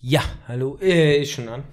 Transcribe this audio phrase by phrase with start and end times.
[0.00, 1.64] Ja, hallo, äh, ist schon an.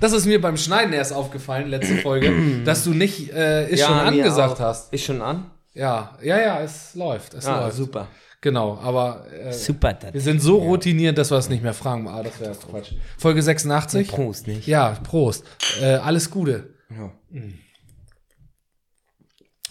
[0.00, 2.32] Das ist mir beim Schneiden erst aufgefallen, letzte Folge,
[2.64, 4.60] dass du nicht äh, ist schon mir angesagt auch.
[4.60, 4.92] hast.
[4.92, 5.50] Ist schon an?
[5.72, 7.34] Ja, ja, ja, es läuft.
[7.34, 7.76] Es Ah, läuft.
[7.76, 8.06] super.
[8.40, 12.06] Genau, aber äh, Super, wir sind so routiniert, dass wir es nicht mehr fragen.
[12.06, 12.92] Ah, das wäre Quatsch.
[13.16, 14.08] Folge 86.
[14.08, 14.66] Prost, nicht?
[14.68, 15.44] Ja, Prost.
[15.80, 16.74] Äh, alles Gute.
[16.90, 17.10] Ja,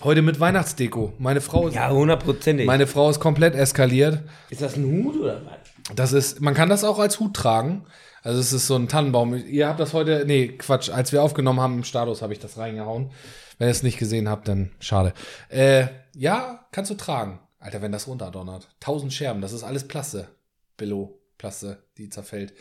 [0.03, 1.13] Heute mit Weihnachtsdeko.
[1.17, 2.67] Meine Frau ist, ja hundertprozentig.
[2.67, 4.19] meine Frau ist komplett eskaliert.
[4.49, 5.95] Ist das ein Hut oder was?
[5.95, 7.85] Das ist, man kann das auch als Hut tragen.
[8.21, 9.33] Also es ist so ein Tannenbaum.
[9.33, 12.57] Ihr habt das heute, nee, Quatsch, als wir aufgenommen haben im Status habe ich das
[12.57, 13.11] reingehauen.
[13.57, 15.13] Wenn ihr es nicht gesehen habt, dann schade.
[15.49, 17.39] Äh, ja, kannst du tragen.
[17.59, 18.67] Alter, wenn das runterdonnert.
[18.79, 20.27] Tausend Scherben, das ist alles Plaste.
[20.75, 22.53] Billo, Plaste, die zerfällt.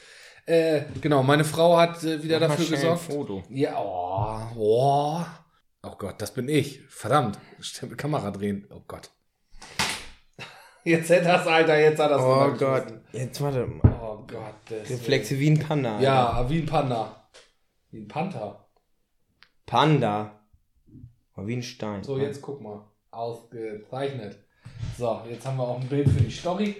[0.46, 3.10] Äh, genau, meine Frau hat äh, wieder Mach dafür gesorgt.
[3.10, 3.42] ein Foto.
[3.50, 5.20] Ja, oh, oh.
[5.82, 6.82] Oh Gott, das bin ich.
[6.88, 7.38] Verdammt.
[7.60, 8.66] Stimmt, Kamera drehen.
[8.70, 9.10] Oh Gott.
[10.84, 12.52] Jetzt hätte das, Alter, jetzt hat das Oh.
[12.58, 12.86] Gott.
[13.12, 13.98] Jetzt warte mal.
[14.00, 14.54] Oh Gott.
[14.68, 15.94] das- Reflexe wie ein Panda.
[15.96, 16.02] Alter.
[16.04, 17.28] Ja, wie ein Panda.
[17.90, 18.68] Wie ein Panther.
[19.64, 20.40] Panda.
[21.36, 22.02] Oh, wie ein Stein.
[22.04, 22.88] So, jetzt guck mal.
[23.10, 24.38] Ausgezeichnet.
[24.96, 26.76] So, jetzt haben wir auch ein Bild für die Story.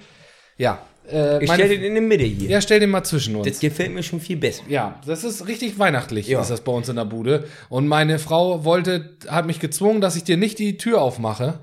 [0.59, 0.79] Ja.
[1.11, 2.49] Äh, Ich stell den in der Mitte hier.
[2.51, 3.47] ja, stell den mal zwischen uns.
[3.47, 4.63] Das gefällt mir schon viel besser.
[4.69, 6.41] Ja, das ist richtig weihnachtlich, Ja.
[6.41, 7.45] ist das bei uns in der Bude.
[7.69, 11.61] Und meine Frau wollte, hat mich gezwungen, dass ich dir nicht die Tür aufmache,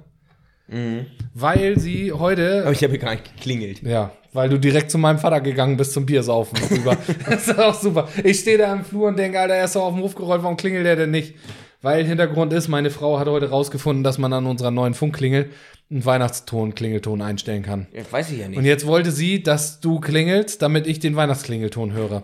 [1.34, 3.82] weil sie heute, Aber ich habe gar nicht geklingelt.
[3.84, 6.58] ja, weil du direkt zu meinem Vater gegangen bist zum Biersaufen
[7.30, 8.08] das ist auch super.
[8.24, 10.42] Ich stehe da im Flur und denke, Alter, er ist doch auf den Hof gerollt,
[10.42, 11.36] warum klingelt der denn nicht?
[11.84, 15.50] Weil Hintergrund ist, meine Frau hat heute rausgefunden, dass man an unserer neuen Funkklingel
[15.92, 17.88] einen Weihnachtston, Klingelton einstellen kann.
[17.92, 18.58] Ja, weiß ich ja nicht.
[18.58, 22.24] Und jetzt wollte sie, dass du klingelst, damit ich den Weihnachtsklingelton höre.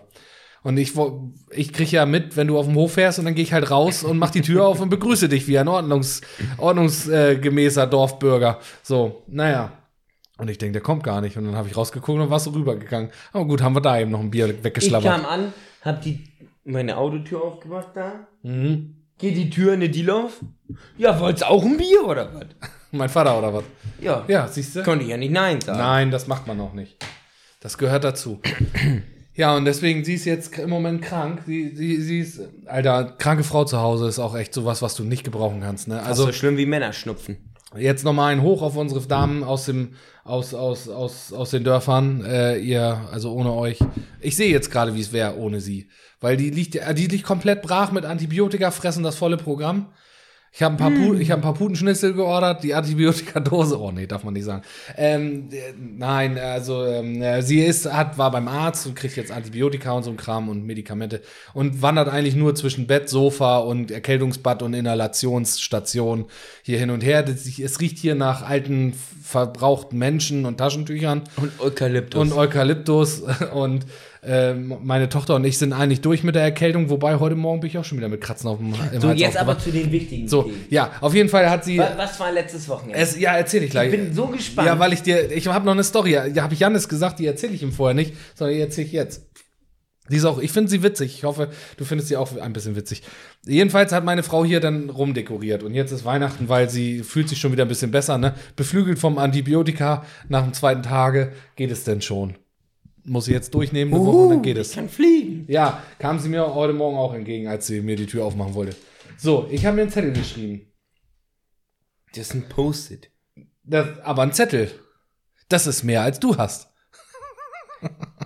[0.64, 0.94] Und ich,
[1.52, 3.70] ich krieg ja mit, wenn du auf dem Hof fährst und dann gehe ich halt
[3.70, 6.22] raus und mach die Tür auf und begrüße dich wie ein ordnungs,
[6.58, 8.60] ordnungsgemäßer Dorfbürger.
[8.82, 9.74] So, naja.
[10.38, 11.36] Und ich denke, der kommt gar nicht.
[11.36, 13.12] Und dann habe ich rausgeguckt und warst so rübergegangen.
[13.34, 15.22] Aber gut, haben wir da eben noch ein Bier ich weggeschlabbert.
[15.22, 16.24] kam an, hab die,
[16.64, 18.26] meine Autotür aufgemacht da.
[18.44, 18.96] Mhm.
[19.20, 20.40] Geht die Tür in die Deal auf?
[20.98, 22.46] Ja, wollt's auch ein Bier oder was?
[22.92, 23.64] Mein Vater oder was?
[24.02, 24.24] Ja.
[24.28, 24.84] Ja, siehst du?
[24.84, 25.78] Konnte ich ja nicht Nein sagen.
[25.78, 26.98] Nein, das macht man noch nicht.
[27.60, 28.40] Das gehört dazu.
[29.36, 31.44] Ja, und deswegen, sie ist jetzt im Moment krank.
[31.46, 35.06] Sie, sie, sie ist, Alter, kranke Frau zu Hause ist auch echt sowas, was du
[35.06, 35.88] nicht gebrauchen kannst.
[35.88, 35.98] Ne?
[36.00, 37.38] Also Also so schlimm wie Männer schnupfen.
[37.78, 39.94] jetzt nochmal ein Hoch auf unsere Damen aus dem,
[40.26, 42.22] aus, aus, aus, aus den Dörfern.
[42.26, 43.80] Äh, ihr, also ohne euch.
[44.20, 45.88] Ich sehe jetzt gerade, wie es wäre ohne sie.
[46.22, 49.88] Weil die liegt, äh, die liegt komplett brach mit Antibiotika, fressen das volle Programm.
[50.52, 53.80] Ich habe ein paar, Pu ich hab ein paar Putenschnitzel geordert, die Antibiotikadose.
[53.80, 54.64] Oh nee, darf man nicht sagen.
[54.98, 59.32] Ähm, äh, nein, also ähm, äh, sie ist, hat, war beim Arzt und kriegt jetzt
[59.32, 61.22] Antibiotika und so ein Kram und Medikamente
[61.54, 66.26] und wandert eigentlich nur zwischen Bett, Sofa und Erkältungsbad und Inhalationsstation
[66.64, 67.22] hier hin und her.
[67.22, 72.20] Das, es riecht hier nach alten, verbrauchten Menschen und Taschentüchern Und Eukalyptus.
[72.20, 73.22] und Eukalyptus
[73.54, 73.86] und
[74.24, 77.70] ähm, meine Tochter und ich sind eigentlich durch mit der Erkältung, wobei heute Morgen bin
[77.70, 79.92] ich auch schon wieder mit Kratzen auf dem im so, Hals jetzt aber zu den
[79.92, 80.66] wichtigen So, Themen.
[80.70, 81.78] ja, auf jeden Fall hat sie.
[81.78, 83.00] Wa- Was war letztes Wochenende?
[83.00, 83.94] Es, ja, erzähl ich gleich.
[83.94, 84.68] Ich bin so gespannt.
[84.68, 86.12] Ja, weil ich dir, ich habe noch eine Story.
[86.12, 88.94] Ja, habe ich Janis gesagt, die erzähle ich ihm vorher nicht, sondern die erzähle ich
[88.94, 89.26] jetzt.
[90.12, 91.14] Die ist auch, ich finde sie witzig.
[91.16, 93.04] Ich hoffe, du findest sie auch ein bisschen witzig.
[93.46, 97.40] Jedenfalls hat meine Frau hier dann rumdekoriert und jetzt ist Weihnachten, weil sie fühlt sich
[97.40, 98.34] schon wieder ein bisschen besser, ne?
[98.56, 102.36] Beflügelt vom Antibiotika nach dem zweiten Tage geht es denn schon.
[103.06, 104.70] Muss sie jetzt durchnehmen eine Woche und dann geht es.
[104.70, 105.46] Ich kann fliegen.
[105.48, 108.76] Ja, kam sie mir heute Morgen auch entgegen, als sie mir die Tür aufmachen wollte.
[109.18, 110.72] So, ich habe mir einen Zettel geschrieben.
[112.14, 113.12] Das ist ein Post-it.
[113.64, 114.72] Das, aber ein Zettel.
[115.48, 116.70] Das ist mehr als du hast.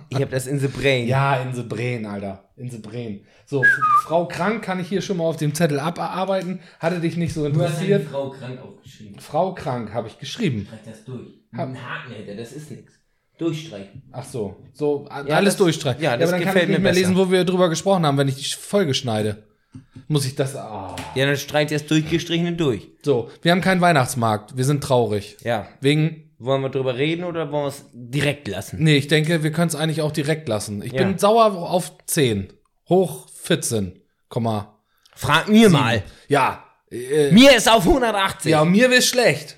[0.08, 1.06] Ich habe das in the brain.
[1.08, 2.50] Ja, in Sebren, Alter.
[2.56, 3.24] In Sebren.
[3.46, 3.70] So, F
[4.04, 6.60] Frau krank kann ich hier schon mal auf dem Zettel abarbeiten.
[6.78, 8.08] Hatte dich nicht so Du hast interessiert.
[8.08, 9.20] Frau krank aufgeschrieben.
[9.20, 10.66] Frau krank habe ich geschrieben.
[10.66, 11.44] Streich das durch.
[11.52, 12.92] Ein Haken hinter, das ist nichts.
[13.38, 14.02] Durchstreichen.
[14.12, 16.02] Ach so, so a- Ja, alles das- durchstreichen.
[16.02, 17.08] ja, das aber dann kann gefällt ich nicht mir mehr besser.
[17.08, 19.44] lesen, wo wir drüber gesprochen haben, wenn ich die Folge schneide.
[20.06, 20.54] Muss ich das.
[20.54, 20.94] Ah.
[21.16, 22.88] Ja, dann streicht das durchgestrichene durch.
[23.02, 24.56] So, wir haben keinen Weihnachtsmarkt.
[24.56, 25.36] Wir sind traurig.
[25.42, 25.66] Ja.
[25.80, 28.76] Wegen Wollen wir drüber reden oder wollen wir es direkt lassen?
[28.82, 30.82] Nee, ich denke, wir können es eigentlich auch direkt lassen.
[30.82, 31.02] Ich Ja.
[31.02, 32.52] bin sauer auf 10.
[32.88, 34.78] Hoch 14, Komma.
[35.14, 36.02] Frag mir mal.
[36.28, 36.64] Ja.
[36.90, 38.50] Äh, Mir ist auf 180.
[38.50, 39.56] ja, mir wird schlecht.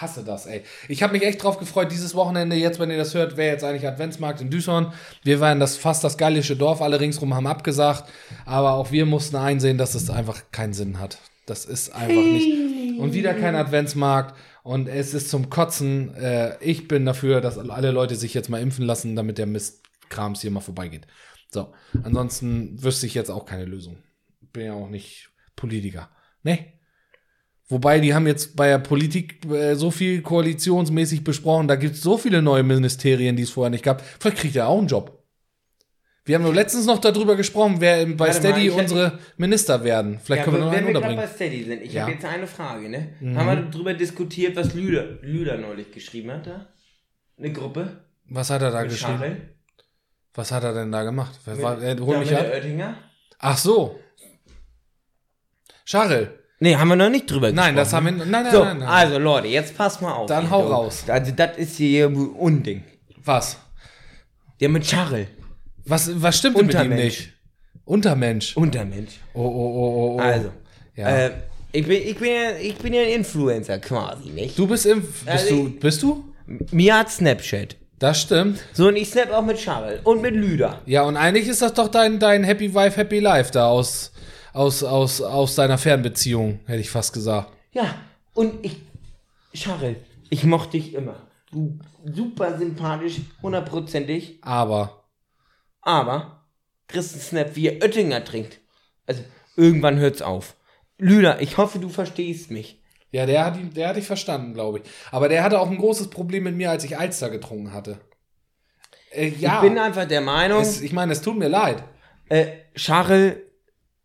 [0.00, 0.62] Hasse das, ey.
[0.88, 3.64] Ich habe mich echt drauf gefreut, dieses Wochenende, jetzt, wenn ihr das hört, wäre jetzt
[3.64, 4.94] eigentlich Adventsmarkt in Düsseldorf.
[5.22, 8.04] Wir waren das fast das gallische Dorf, alle ringsrum haben abgesagt.
[8.44, 11.18] Aber auch wir mussten einsehen, dass es einfach keinen Sinn hat.
[11.46, 12.98] Das ist einfach nicht.
[12.98, 14.36] Und wieder kein Adventsmarkt.
[14.62, 16.14] Und es ist zum Kotzen.
[16.16, 20.40] Äh, ich bin dafür, dass alle Leute sich jetzt mal impfen lassen, damit der Mistkrams
[20.40, 21.06] hier mal vorbeigeht.
[21.52, 21.72] So,
[22.02, 23.98] ansonsten wüsste ich jetzt auch keine Lösung.
[24.52, 26.10] Bin ja auch nicht Politiker.
[26.42, 26.66] Ne?
[27.68, 32.02] Wobei, die haben jetzt bei der Politik äh, so viel koalitionsmäßig besprochen, da gibt es
[32.02, 34.02] so viele neue Ministerien, die es vorher nicht gab.
[34.20, 35.24] Vielleicht kriegt er auch einen Job.
[36.24, 39.82] Wir haben nur letztens noch darüber gesprochen, wer bei Warte mal, Steady hätte- unsere Minister
[39.84, 40.18] werden.
[40.22, 41.30] Vielleicht können wir noch wenn einen wir gerade unterbringen.
[41.30, 42.02] bei Steady sind, ich Ja.
[42.02, 43.14] habe jetzt eine Frage, ne?
[43.36, 46.66] Haben wir darüber diskutiert, was Lüder, Lüder neulich geschrieben hat, da?
[47.38, 48.04] Eine Gruppe?
[48.28, 49.18] Was hat er da Mit geschrieben?
[49.18, 49.54] Scharrel?
[50.34, 51.38] Was hat er denn da gemacht?
[51.44, 52.46] Wer war, Ja, hol mich mit ab.
[52.52, 52.96] Oettinger?
[53.38, 53.98] Ach so.
[55.84, 56.38] Scharrel.
[56.58, 58.26] Nee, haben wir noch nicht drüber Nein, das haben gesprochen.
[58.30, 58.32] wir.
[58.32, 58.88] Nein, nein, So, nein, nein.
[58.88, 60.26] also Leute, jetzt passt mal auf.
[60.26, 60.68] Dann hau du.
[60.72, 61.04] raus.
[61.06, 62.82] Also, das ist hier Unding.
[63.24, 63.58] Was?
[64.60, 65.26] Der mit Scharrel.
[65.84, 67.02] Was, was stimmt mit ihm Untermensch.
[67.04, 67.32] nicht?
[67.84, 68.56] Untermensch.
[68.56, 69.12] Untermensch.
[69.34, 70.18] Oh, oh, oh, oh, oh.
[70.20, 70.50] Also,
[70.96, 71.08] Ja.
[71.26, 71.30] äh,
[71.72, 74.58] ich, bin, ich, bin ja, ich bin ja ein Influencer quasi, nicht?
[74.58, 75.02] Du bist im.
[75.02, 75.70] Bist Also du?
[75.78, 76.24] Bist du?
[76.72, 77.76] Mir hat Snapchat.
[77.98, 78.60] Das stimmt.
[78.72, 80.80] So, und ich snap auch mit Scharrel und mit Lüder.
[80.86, 84.12] Ja, und eigentlich ist das doch dein, dein Happy Wife, Happy Life da aus,
[84.56, 87.52] aus, aus, aus deiner Fernbeziehung, hätte ich fast gesagt.
[87.72, 87.94] Ja,
[88.32, 88.80] und ich,
[89.52, 89.96] Scharrel,
[90.30, 91.16] ich mochte dich immer.
[91.50, 95.04] Du super sympathisch, hundertprozentig, Aber.
[95.82, 96.44] aber
[96.92, 98.60] einen Snap, wie er Oettinger trinkt.
[99.06, 99.22] Also,
[99.56, 100.56] irgendwann hört's auf.
[100.98, 102.80] Lüder, ich hoffe, du verstehst mich.
[103.10, 104.84] Ja, der hat, ihn, der hat dich verstanden, glaube ich.
[105.10, 107.98] Aber der hatte auch ein großes Problem mit mir, als ich Alster getrunken hatte.
[109.10, 109.56] Äh, ja.
[109.56, 111.84] Ich bin einfach der Meinung, es, ich meine, es tut mir leid.
[112.28, 113.45] äh, Scharrel,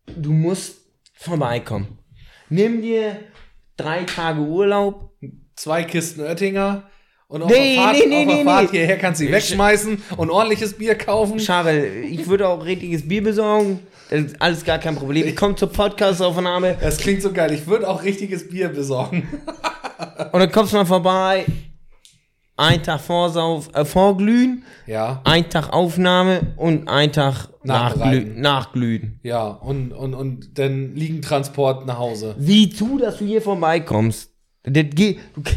[0.06, 0.76] du musst
[1.14, 1.98] vorbeikommen.
[2.48, 3.16] Nimm dir
[3.76, 5.10] drei Tage Urlaub.
[5.56, 6.88] Zwei Kisten Oettinger.
[7.28, 9.32] Und auf Nee, der Fahrt, nee, nee, auf der nee, Fahrt hierher kannst du sie
[9.32, 11.40] wegschmeißen und ordentliches Bier kaufen.
[11.40, 13.80] Scharrel, ich würde auch richtiges Bier besorgen.
[14.10, 15.26] Das ist alles gar kein Problem.
[15.26, 17.52] Ich komme zur Podcast-Aufnahme Das klingt so geil.
[17.52, 19.26] Ich würde auch richtiges Bier besorgen.
[20.32, 21.46] und dann kommst du mal vorbei.
[22.62, 28.40] Ein Tag Vorsauf, äh, vorglühen, Ja, ein Tag Aufnahme und ein Tag nachglühen.
[28.40, 29.20] nachglühen.
[29.22, 29.46] ja.
[29.48, 32.34] Und, und, und dann liegen Transport nach Hause.
[32.38, 34.30] Sieh zu, dass du hier vorbeikommst.
[34.64, 35.18] Das geht.
[35.34, 35.42] Du,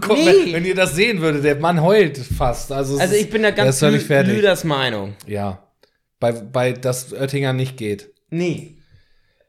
[0.00, 0.26] Guck, Nee.
[0.46, 2.72] wenn, wenn ihr das sehen würdet, der Mann heult fast.
[2.72, 3.68] Also, also ich bin da ganz.
[4.34, 5.14] Lüders Meinung.
[5.26, 5.62] Ja.
[6.18, 8.10] Bei, bei das Oettinger nicht geht.
[8.30, 8.78] Nee.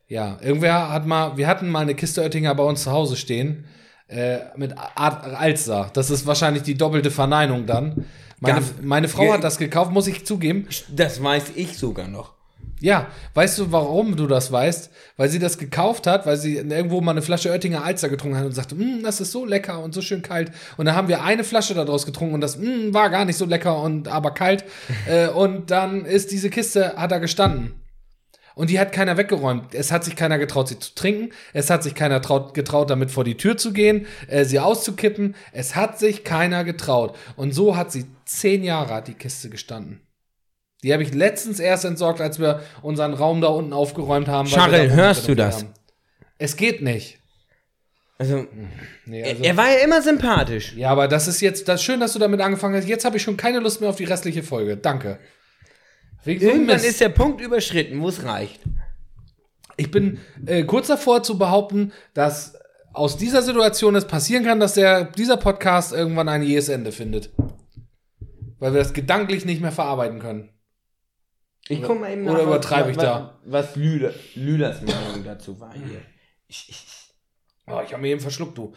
[0.07, 3.66] Ja, irgendwer hat mal, wir hatten mal eine Kiste Oettinger bei uns zu Hause stehen.
[4.07, 5.89] Äh, mit Alster.
[5.94, 8.06] Das ist wahrscheinlich die doppelte Verneinung dann.
[8.39, 10.68] Meine, meine Frau hat das gekauft, muss ich zugeben.
[10.95, 12.33] Das weiß ich sogar noch.
[12.80, 14.92] Ja, weißt du, warum du das weißt?
[15.18, 18.45] Weil sie das gekauft hat, weil sie irgendwo mal eine Flasche Oettinger Alster getrunken hat
[18.45, 20.51] und sagte, "Mm, das ist so lecker und so schön kalt.
[20.77, 23.45] Und dann haben wir eine Flasche daraus getrunken und das "Mm, war gar nicht so
[23.45, 24.63] lecker und aber kalt.
[25.07, 27.74] äh, und dann ist diese Kiste, hat da gestanden.
[28.57, 29.75] Und die hat keiner weggeräumt.
[29.75, 31.30] Es hat sich keiner getraut, sie zu trinken.
[31.54, 35.36] Es hat sich keiner traut, getraut, damit vor die Tür zu gehen, äh, sie auszukippen.
[35.51, 37.15] Es hat sich keiner getraut.
[37.36, 40.01] Und so hat sie zehn Jahre hat die Kiste gestanden.
[40.81, 44.50] Die habe ich letztens erst entsorgt, als wir unseren Raum da unten aufgeräumt haben.
[44.50, 45.57] da hörst du das?
[45.57, 45.74] haben.
[46.39, 47.19] Es geht nicht.
[48.18, 48.48] Also,
[49.06, 50.74] Nee, er, also, er war ja immer sympathisch.
[50.75, 52.88] ja, aber das ist jetzt das schön, dass du damit angefangen hast.
[52.88, 54.77] Jetzt habe ich schon keine Lust mehr auf die restliche Folge.
[54.77, 55.19] Danke.
[56.24, 56.88] Wegen so einem Irgendwann Mist.
[56.90, 58.62] ist der Punkt überschritten, wo es reicht.
[59.78, 62.58] Ich bin äh, kurz davor zu behaupten, dass
[62.94, 67.30] aus dieser Situation es passieren kann, dass der, dieser Podcast irgendwann ein jähes Ende findet.
[68.60, 70.50] Weil wir das gedanklich nicht mehr verarbeiten können.
[71.69, 73.40] Ich guck mal eben oder was- übertreibe ich was, da?
[73.46, 76.02] Was Lüder, Lüders Meinung dazu war hier.
[76.48, 76.86] Ich, ich,
[77.69, 78.74] Oh, ich habe mir eben verschluckt, du.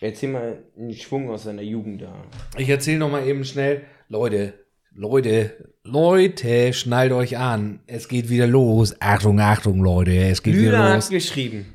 [0.00, 2.24] erzähl mal einen Schwung aus seiner Jugend da.
[2.56, 3.84] Ich erzähle noch mal eben schnell.
[4.08, 4.61] Leute,
[4.94, 7.80] Leute, Leute, schnallt euch an.
[7.86, 8.94] Es geht wieder los.
[9.00, 11.08] Achtung, Achtung, Leute, es geht Lüder wieder hat los.
[11.08, 11.66] geschrieben.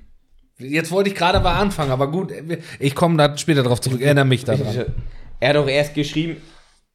[0.60, 2.32] Jetzt wollte ich gerade mal anfangen, aber gut,
[2.80, 4.02] ich komme da später drauf zurück.
[4.02, 4.86] Erinnere mich daran.
[5.40, 6.38] Er hat auch erst geschrieben,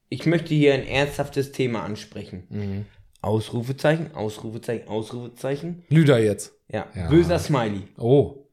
[0.08, 2.44] ich möchte hier ein ernsthaftes Thema ansprechen.
[2.50, 2.84] Mhm.
[3.20, 5.84] Ausrufezeichen, Ausrufezeichen, Ausrufezeichen.
[5.88, 6.52] Lüder jetzt.
[6.68, 7.08] Ja, Ja.
[7.08, 7.82] böser Smiley.
[7.98, 8.48] Oh.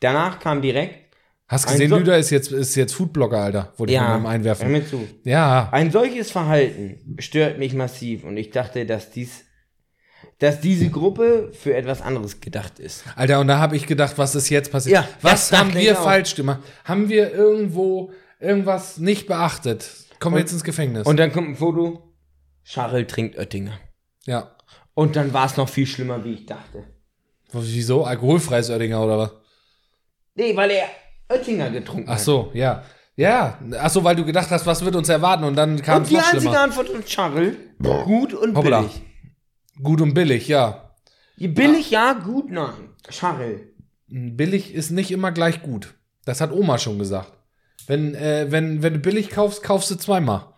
[0.00, 1.05] Danach kam direkt,
[1.48, 3.72] Hast Ein gesehen, so- Lüder ist jetzt, ist jetzt Foodblogger, Alter.
[3.76, 4.72] Wollte ich ja, mir mal hör einwerfen.
[4.72, 5.06] mir zu.
[5.24, 5.68] Ja.
[5.70, 9.44] Ein solches Verhalten stört mich massiv und ich dachte, dass dies,
[10.40, 13.04] dass diese Gruppe für etwas anderes gedacht ist.
[13.14, 14.94] Alter, und da habe ich gedacht, was ist jetzt passiert?
[14.96, 16.60] Ja, was haben ich wir falsch gemacht?
[16.84, 19.88] Haben wir irgendwo irgendwas nicht beachtet?
[20.18, 21.06] Kommen wir Und- jetzt ins Gefängnis?
[21.06, 22.12] Und dann kommt ein Foto,
[22.64, 23.78] Scharrel trinkt Oettinger.
[24.24, 24.52] ja.
[24.94, 26.84] Und dann war es noch viel schlimmer, wie ich dachte.
[27.52, 28.04] Wieso?
[28.04, 29.30] Alkoholfreies Oettinger oder was?
[30.34, 30.86] Nee, weil er
[31.28, 32.82] Oettinger getrunken Ach so, ja.
[33.18, 36.02] Ja, ach so, weil du gedacht hast, was wird uns erwarten und dann kam Und
[36.02, 36.60] es die noch einzige schlimmer.
[36.60, 37.56] Antwort von Scharrel,
[38.04, 38.80] gut und Hoppla.
[38.82, 39.02] billig.
[39.82, 40.90] Gut und billig, ja.
[41.38, 42.90] Billig ja, gut nein.
[43.08, 43.72] Scharrel.
[44.08, 45.94] Billig ist nicht immer gleich gut.
[46.26, 47.32] Das hat Oma schon gesagt.
[47.86, 50.52] Wenn, äh, wenn, wenn du billig kaufst, kaufst du zweimal.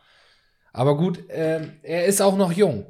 [0.73, 2.87] Aber gut, äh, er ist auch noch jung.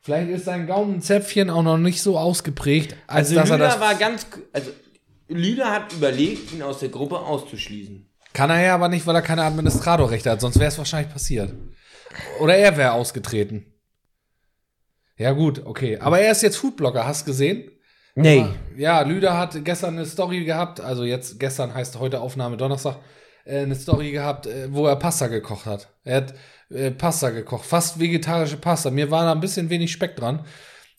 [0.00, 3.80] Vielleicht ist sein Gaumenzäpfchen auch noch nicht so ausgeprägt, als Also dass er Lüder das.
[3.80, 4.70] war ganz, also
[5.28, 8.08] Lüder hat überlegt, ihn aus der Gruppe auszuschließen.
[8.32, 11.54] Kann er ja aber nicht, weil er keine Administratorrechte hat, sonst wäre es wahrscheinlich passiert.
[12.40, 13.72] Oder er wäre ausgetreten.
[15.16, 15.98] Ja, gut, okay.
[15.98, 17.70] Aber er ist jetzt Foodblogger, hast du gesehen?
[18.14, 18.46] Nee.
[18.76, 22.98] Ja, Lüder hat gestern eine Story gehabt, also jetzt gestern heißt heute Aufnahme Donnerstag,
[23.44, 25.88] äh, eine Story gehabt, äh, wo er Pasta gekocht hat.
[26.04, 26.34] Er hat
[26.70, 28.90] äh, Pasta gekocht, fast vegetarische Pasta.
[28.90, 30.44] Mir war da ein bisschen wenig Speck dran.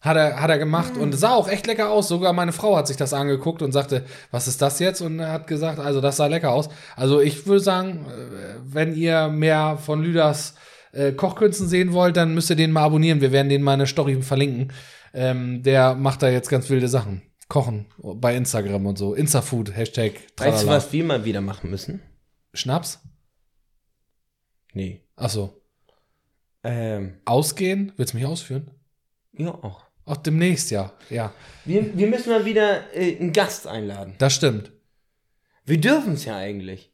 [0.08, 2.08] Hat er, hat er gemacht und sah auch echt lecker aus.
[2.08, 5.02] Sogar meine Frau hat sich das angeguckt und sagte, was ist das jetzt?
[5.02, 6.70] Und er hat gesagt, also das sah lecker aus.
[6.96, 10.56] Also ich würde sagen, äh, wenn ihr mehr von Lüders
[10.94, 13.22] äh, Kochkünsten sehen wollt, dann müsst ihr den mal abonnieren.
[13.22, 14.72] Wir werden den mal in der Story verlinken.
[15.14, 17.22] Ähm, der macht da jetzt ganz wilde Sachen.
[17.50, 19.14] Kochen bei Instagram und so.
[19.14, 20.14] Instafood, Hashtag.
[20.14, 20.72] Weißt du, tralala.
[20.72, 22.02] was wir mal wieder machen müssen?
[22.54, 23.00] Schnaps?
[24.74, 25.02] Nee.
[25.16, 25.62] Ach so.
[26.64, 27.94] Ähm, Ausgehen?
[27.96, 28.72] Willst du mich ausführen?
[29.34, 29.87] ja, auch.
[30.08, 30.92] Auch demnächst, ja.
[31.10, 31.32] Ja,
[31.66, 34.16] Wir, wir müssen mal wieder äh, einen Gast einladen.
[34.18, 34.72] das stimmt.
[35.66, 36.92] Wir dürfen es ja eigentlich.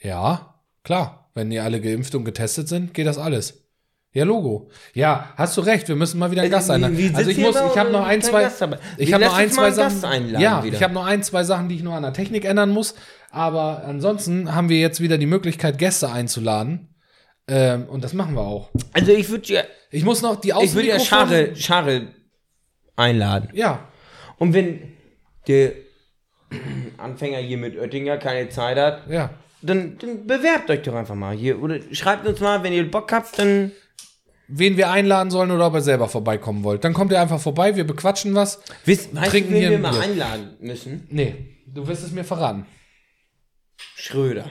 [0.00, 1.30] Ja, klar.
[1.34, 3.64] Wenn die alle geimpft und getestet sind, geht das alles.
[4.12, 4.70] Ja, Logo.
[4.92, 5.88] Ja, hast du recht.
[5.88, 6.96] Wir müssen mal wieder einen Gast einladen.
[6.96, 8.48] Wie- wie Also ich muss, ich habe noch ein, zwei,
[8.98, 10.30] ich habe noch ein, zwei Sachen.
[10.38, 10.76] Ja, wieder.
[10.76, 12.94] ich habe noch ein, zwei Sachen, die ich noch an der Technik ändern muss.
[13.32, 16.94] Aber ansonsten haben wir jetzt wieder die Möglichkeit, Gäste einzuladen.
[17.48, 18.70] Ähm, und das machen wir auch.
[18.92, 22.06] Also ich würde ja, Ich muss noch die ich würde ja Charre, Charre
[22.96, 23.48] einladen.
[23.52, 23.88] Ja,
[24.38, 24.92] Und wenn
[25.46, 25.72] der
[26.98, 29.30] Anfänger hier mit Oettinger keine Zeit hat, ja.
[29.62, 31.60] dann, dann bewerbt euch doch einfach mal hier.
[31.62, 33.72] Oder schreibt uns mal, wenn ihr Bock habt, dann.
[34.46, 36.84] Wen wir einladen sollen oder ob ihr selber vorbeikommen wollt.
[36.84, 38.60] Dann kommt ihr einfach vorbei, wir bequatschen was.
[38.84, 40.02] Wisst, weißt Trinken du, wen hier wir mal Bier.
[40.02, 41.06] einladen müssen?
[41.10, 42.66] Nee, du wirst es mir verraten.
[43.96, 44.50] Schröder.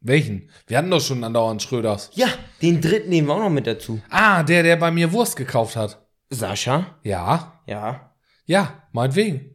[0.00, 0.50] Welchen?
[0.68, 2.10] Wir hatten doch schon andauernd Schröders.
[2.14, 2.28] Ja,
[2.62, 4.00] den dritten nehmen wir auch noch mit dazu.
[4.08, 5.98] Ah, der, der bei mir Wurst gekauft hat.
[6.30, 6.94] Sascha?
[7.02, 8.10] Ja, Ja.
[8.46, 9.50] ja, meinetwegen.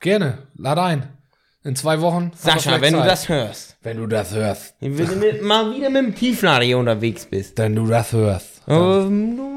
[0.00, 1.08] Gerne, lad ein.
[1.62, 2.32] In zwei Wochen.
[2.34, 3.10] Sascha, wenn du Zeit.
[3.10, 4.74] das hörst, Wenn du das hörst.
[4.80, 7.58] wenn du mit, mal wieder mit dem Tieflader hier unterwegs bist.
[7.58, 8.62] Wenn du das hörst.
[8.66, 9.50] Ähm, du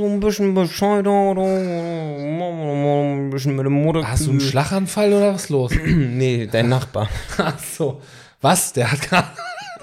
[0.00, 1.34] so ein bisschen Bescheid ein
[3.30, 4.08] bisschen mit dem Motor.
[4.08, 5.72] Hast du einen Schlaganfall oder was los?
[5.84, 7.08] Nee, dein Nachbar.
[7.38, 8.00] Ach so.
[8.40, 8.72] Was?
[8.72, 9.28] Der hat gerade.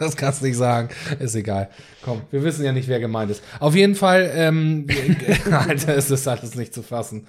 [0.02, 0.90] Das kannst du nicht sagen.
[1.20, 1.70] Ist egal.
[2.04, 3.44] Komm, wir wissen ja nicht, wer gemeint ist.
[3.60, 4.88] Auf jeden Fall, ähm,
[5.52, 7.28] Alter, es ist alles nicht zu fassen.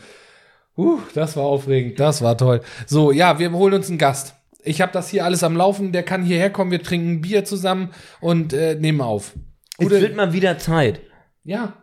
[0.76, 2.00] Uh, das war aufregend.
[2.00, 2.62] Das war toll.
[2.86, 4.34] So, ja, wir holen uns einen Gast.
[4.64, 5.92] Ich habe das hier alles am Laufen.
[5.92, 6.70] Der kann hierher kommen.
[6.70, 9.34] Wir trinken Bier zusammen und äh, nehmen auf.
[9.78, 11.00] Es Gute- wird mal wieder Zeit.
[11.44, 11.74] Ja.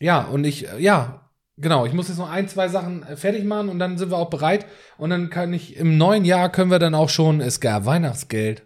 [0.00, 1.86] Ja, und ich, äh, ja, genau.
[1.86, 4.30] Ich muss jetzt noch ein, zwei Sachen äh, fertig machen und dann sind wir auch
[4.30, 4.66] bereit.
[4.98, 8.64] Und dann kann ich, im neuen Jahr können wir dann auch schon, es gab Weihnachtsgeld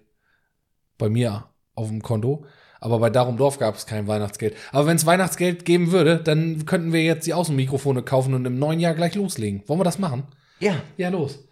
[1.04, 1.44] bei mir
[1.74, 2.44] auf dem Konto.
[2.80, 4.54] Aber bei Darum Dorf gab es kein Weihnachtsgeld.
[4.72, 8.58] Aber wenn es Weihnachtsgeld geben würde, dann könnten wir jetzt die Außenmikrofone kaufen und im
[8.58, 9.62] neuen Jahr gleich loslegen.
[9.66, 10.24] Wollen wir das machen?
[10.60, 10.76] Ja.
[10.96, 11.46] Ja, los.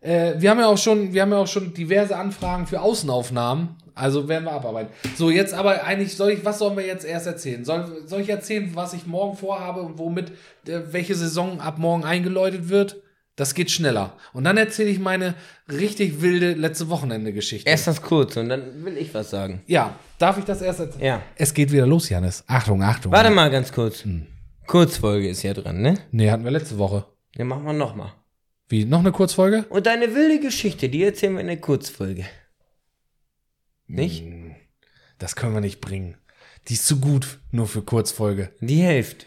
[0.00, 3.76] Äh, wir haben ja auch schon, wir haben ja auch schon diverse Anfragen für Außenaufnahmen.
[3.94, 4.92] Also werden wir abarbeiten.
[5.16, 7.64] So, jetzt aber eigentlich soll ich, was sollen wir jetzt erst erzählen?
[7.64, 10.30] Soll, soll ich erzählen, was ich morgen vorhabe und womit
[10.66, 13.02] äh, welche Saison ab morgen eingeläutet wird?
[13.38, 14.16] Das geht schneller.
[14.32, 15.36] Und dann erzähle ich meine
[15.70, 17.70] richtig wilde letzte Wochenende-Geschichte.
[17.70, 19.62] Erst das kurz und dann will ich was sagen.
[19.68, 21.04] Ja, darf ich das erst erzählen?
[21.04, 21.22] Ja.
[21.36, 22.42] Es geht wieder los, Janis.
[22.48, 23.12] Achtung, Achtung.
[23.12, 24.02] Warte mal ganz kurz.
[24.66, 25.94] Kurzfolge ist ja dran, ne?
[26.10, 27.06] Nee, hatten wir letzte Woche.
[27.36, 28.12] Dann machen wir nochmal.
[28.68, 29.66] Wie, noch eine Kurzfolge?
[29.70, 32.26] Und deine wilde Geschichte, die erzählen wir in der Kurzfolge.
[33.86, 34.24] Nicht?
[35.18, 36.16] Das können wir nicht bringen.
[36.66, 38.50] Die ist zu gut, nur für Kurzfolge.
[38.60, 39.26] Die Hälfte.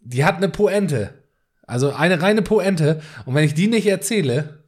[0.00, 1.24] Die hat eine Poente.
[1.66, 3.00] Also eine reine Poente.
[3.26, 4.60] Und wenn ich die nicht erzähle,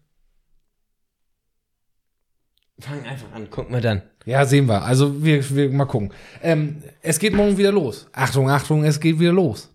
[2.78, 4.02] Fang einfach an, guck mal dann.
[4.24, 4.82] ja, sehen wir.
[4.82, 6.12] Also wir, wir mal gucken.
[6.42, 8.08] Ähm, es geht morgen wieder los.
[8.12, 9.72] Achtung, Achtung, es geht wieder los.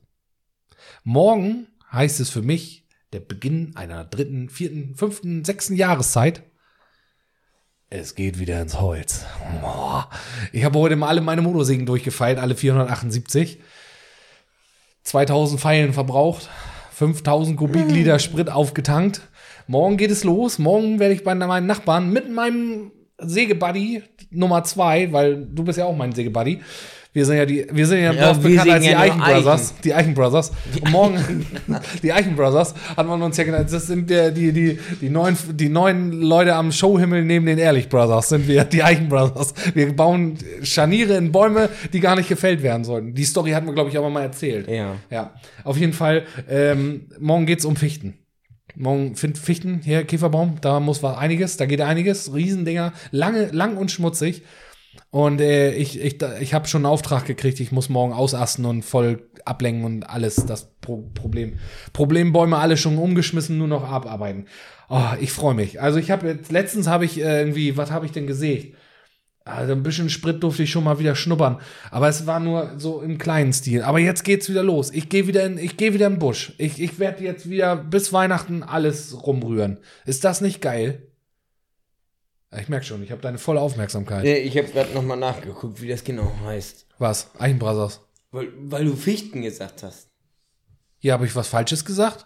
[1.03, 6.43] Morgen heißt es für mich der Beginn einer dritten, vierten, fünften, sechsten Jahreszeit.
[7.89, 9.25] Es geht wieder ins Holz.
[10.51, 13.61] Ich habe heute mal alle meine Motorsägen durchgefeilt, alle 478.
[15.07, 16.49] 2000 Pfeilen verbraucht,
[16.91, 19.21] 5000 Kubikliter Sprit aufgetankt.
[19.65, 20.59] Morgen geht es los.
[20.59, 25.85] Morgen werde ich bei meinen Nachbarn mit meinem Sägebuddy Nummer zwei, weil du bist ja
[25.85, 26.59] auch mein Sägebuddy.
[27.13, 29.73] Wir sind ja die, wir sind ja, Ja, wir bekannt als die ja Eichen Brothers.
[29.83, 30.51] Die Eichen Brothers.
[30.81, 31.45] Und morgen,
[32.03, 33.69] die Eichen Brothers, hat man uns ja genannt.
[33.71, 37.89] Das sind der, die, die, die neuen, die neuen Leute am Showhimmel neben den Ehrlich
[37.89, 39.53] Brothers sind wir, die Eichen Brothers.
[39.73, 43.13] Wir bauen Scharniere in Bäume, die gar nicht gefällt werden sollten.
[43.13, 44.67] Die Story hatten wir, glaube ich, aber mal erzählt.
[44.69, 44.95] Ja.
[45.09, 45.31] Ja,
[45.63, 46.23] auf jeden Fall.
[46.49, 48.15] Ähm, morgen geht's um Fichten.
[48.75, 52.35] Morgen Fichten, hier Käferbaum, da muss was einiges, da geht einiges.
[52.35, 54.43] Riesendinger, lange, lang und schmutzig.
[55.09, 58.83] Und äh, ich, ich, ich habe schon einen Auftrag gekriegt, ich muss morgen ausasten und
[58.83, 61.57] voll ablenken und alles das Pro Problem.
[61.93, 64.45] Problembäume alle schon umgeschmissen, nur noch abarbeiten.
[64.89, 65.81] Oh, ich freue mich.
[65.81, 68.75] Also ich habe jetzt, letztens habe ich äh, irgendwie, was habe ich denn gesägt?
[69.47, 71.59] Also ein bisschen Sprit durfte ich schon mal wieder schnuppern.
[71.89, 73.81] Aber es war nur so im kleinen Stil.
[73.81, 74.91] Aber jetzt geht's wieder los.
[74.91, 76.53] Ich gehe wieder in, ich gehe wieder im Busch.
[76.57, 79.79] Ich, ich werde jetzt wieder bis Weihnachten alles rumrühren.
[80.05, 81.06] Ist das nicht geil?
[82.55, 84.23] Ich merke schon, ich habe deine volle Aufmerksamkeit.
[84.23, 86.87] Nee, ich habe gerade nochmal nachgeguckt, wie das genau heißt.
[86.97, 87.31] Was?
[87.37, 88.01] Eichenbrothers.
[88.31, 90.09] Weil, weil du Fichten gesagt hast.
[90.99, 92.25] Hier habe ich was Falsches gesagt?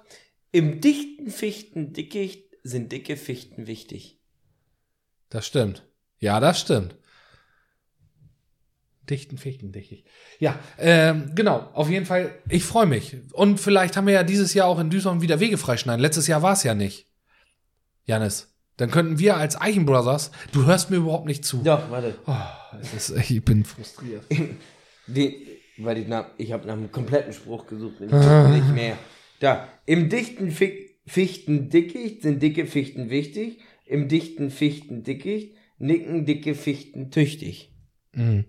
[0.52, 4.20] Im dichten Fichtendickicht sind dicke Fichten wichtig.
[5.30, 5.88] Das stimmt.
[6.20, 6.96] Ja, das stimmt.
[9.10, 10.06] Dichten Fichten, dichtig.
[10.40, 11.70] Ja, ähm, genau.
[11.74, 13.18] Auf jeden Fall, ich freue mich.
[13.34, 16.02] Und vielleicht haben wir ja dieses Jahr auch in Düsseldorf wieder Wege freischneiden.
[16.02, 17.08] Letztes Jahr war es ja nicht.
[18.06, 18.51] Janis,
[18.82, 21.62] dann könnten wir als Eichenbrothers, du hörst mir überhaupt nicht zu.
[21.62, 22.16] Doch, warte.
[22.26, 22.34] Oh,
[22.96, 24.24] ist, ich bin frustriert.
[25.06, 25.34] Den,
[25.78, 28.98] weil ich, nach, ich habe nach einem kompletten Spruch gesucht, den nicht mehr.
[29.40, 33.60] Da, im dichten Fi Fichtendickicht sind dicke Fichten wichtig.
[33.86, 37.76] Im dichten Fichtendickicht nicken dicke Fichten tüchtig.
[38.14, 38.46] Mhm.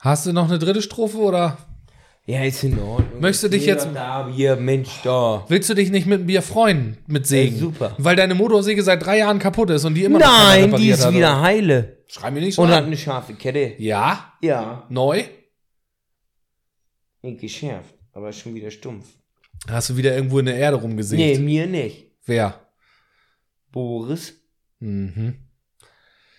[0.00, 1.56] Hast du noch eine dritte Strophe oder
[2.30, 3.20] Ja, ist in Ordnung.
[3.22, 5.46] Möchtest du dich Hier, jetzt- Da, hier, Mensch, da.
[5.48, 7.54] willst du dich nicht mit Bier freuen, mit Sägen?
[7.54, 7.94] Ey, super.
[7.96, 10.90] Weil deine Motorsäge seit drei Jahren kaputt ist und die immer noch keiner Nein, die
[10.90, 11.40] ist hat, wieder oder?
[11.40, 12.02] heile.
[12.06, 12.84] Schrei mir nicht so Und hat an.
[12.84, 13.74] eine scharfe Kette.
[13.78, 14.34] Ja?
[14.42, 14.84] Ja.
[14.90, 15.24] Neu?
[17.22, 19.06] Nee, geschärft, aber schon wieder stumpf.
[19.68, 21.20] Hast du wieder irgendwo in der Erde rumgesägt?
[21.20, 22.12] Nee, mir nicht.
[22.26, 22.60] Wer?
[23.72, 24.34] Boris
[24.80, 25.34] Mhm.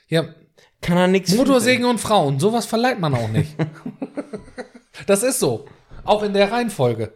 [0.07, 0.33] Ja,
[0.81, 3.55] kann er nichts Motorsägen und Frauen, sowas verleiht man auch nicht.
[5.07, 5.65] das ist so.
[6.09, 7.13] Auch in der Reihenfolge.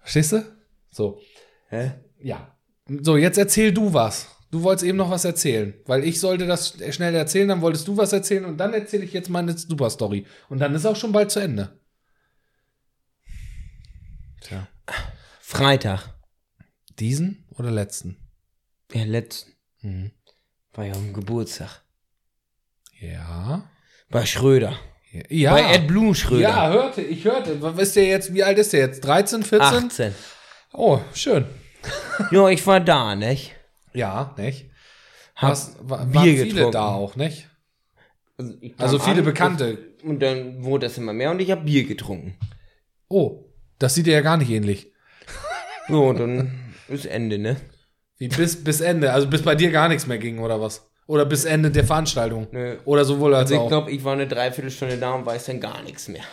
[0.00, 0.44] Verstehst du?
[0.90, 1.20] So.
[1.68, 1.92] Hä?
[2.18, 2.58] Ja.
[2.88, 4.26] So, jetzt erzähl du was.
[4.50, 7.96] Du wolltest eben noch was erzählen, weil ich sollte das schnell erzählen, dann wolltest du
[7.96, 10.26] was erzählen und dann erzähle ich jetzt meine Super Story.
[10.48, 11.80] Und dann ist auch schon bald zu Ende.
[14.40, 14.66] Tja.
[15.38, 16.12] Freitag.
[16.98, 18.16] Diesen oder letzten?
[18.92, 19.52] Der letzten.
[19.80, 20.10] Mhm.
[20.72, 21.84] War ja am Geburtstag.
[22.98, 23.70] Ja.
[24.10, 24.76] Bei Schröder.
[25.28, 25.52] Ja.
[25.52, 26.40] Bei Ed Blum Schröder.
[26.42, 27.60] Ja, hörte, ich hörte.
[27.62, 29.00] Was ist der jetzt, wie alt ist der jetzt?
[29.04, 29.84] 13, 14?
[29.86, 30.14] 18.
[30.72, 31.46] Oh, schön.
[32.30, 33.54] Ja, ich war da, nicht?
[33.92, 34.70] Ja, nicht?
[35.36, 36.72] Hab Was, wa- Bier waren viele getrunken.
[36.72, 37.48] da auch, nicht?
[38.38, 39.78] Also, Also viele an, Bekannte.
[40.02, 42.36] Und dann wurde das immer mehr und ich habe Bier getrunken.
[43.08, 43.44] Oh,
[43.78, 44.92] das sieht dir ja gar nicht ähnlich.
[45.88, 47.56] So, und dann ist Ende, ne?
[48.16, 50.90] Wie bis, bis Ende, also bis bei dir gar nichts mehr ging, oder was?
[51.06, 52.46] Oder bis Ende der Veranstaltung.
[52.52, 52.78] Nö.
[52.86, 53.68] Oder sowohl als Also ich auch.
[53.68, 56.24] glaube, ich war eine Dreiviertelstunde da und weiß dann gar nichts mehr.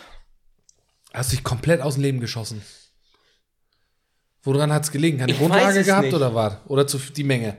[1.13, 2.61] Hast dich komplett aus dem Leben geschossen.
[4.43, 5.17] Woran hat es gelegen?
[5.19, 6.13] Keine Ich Grundlage gehabt nicht.
[6.15, 6.57] oder was?
[6.67, 7.57] Oder zu die Menge?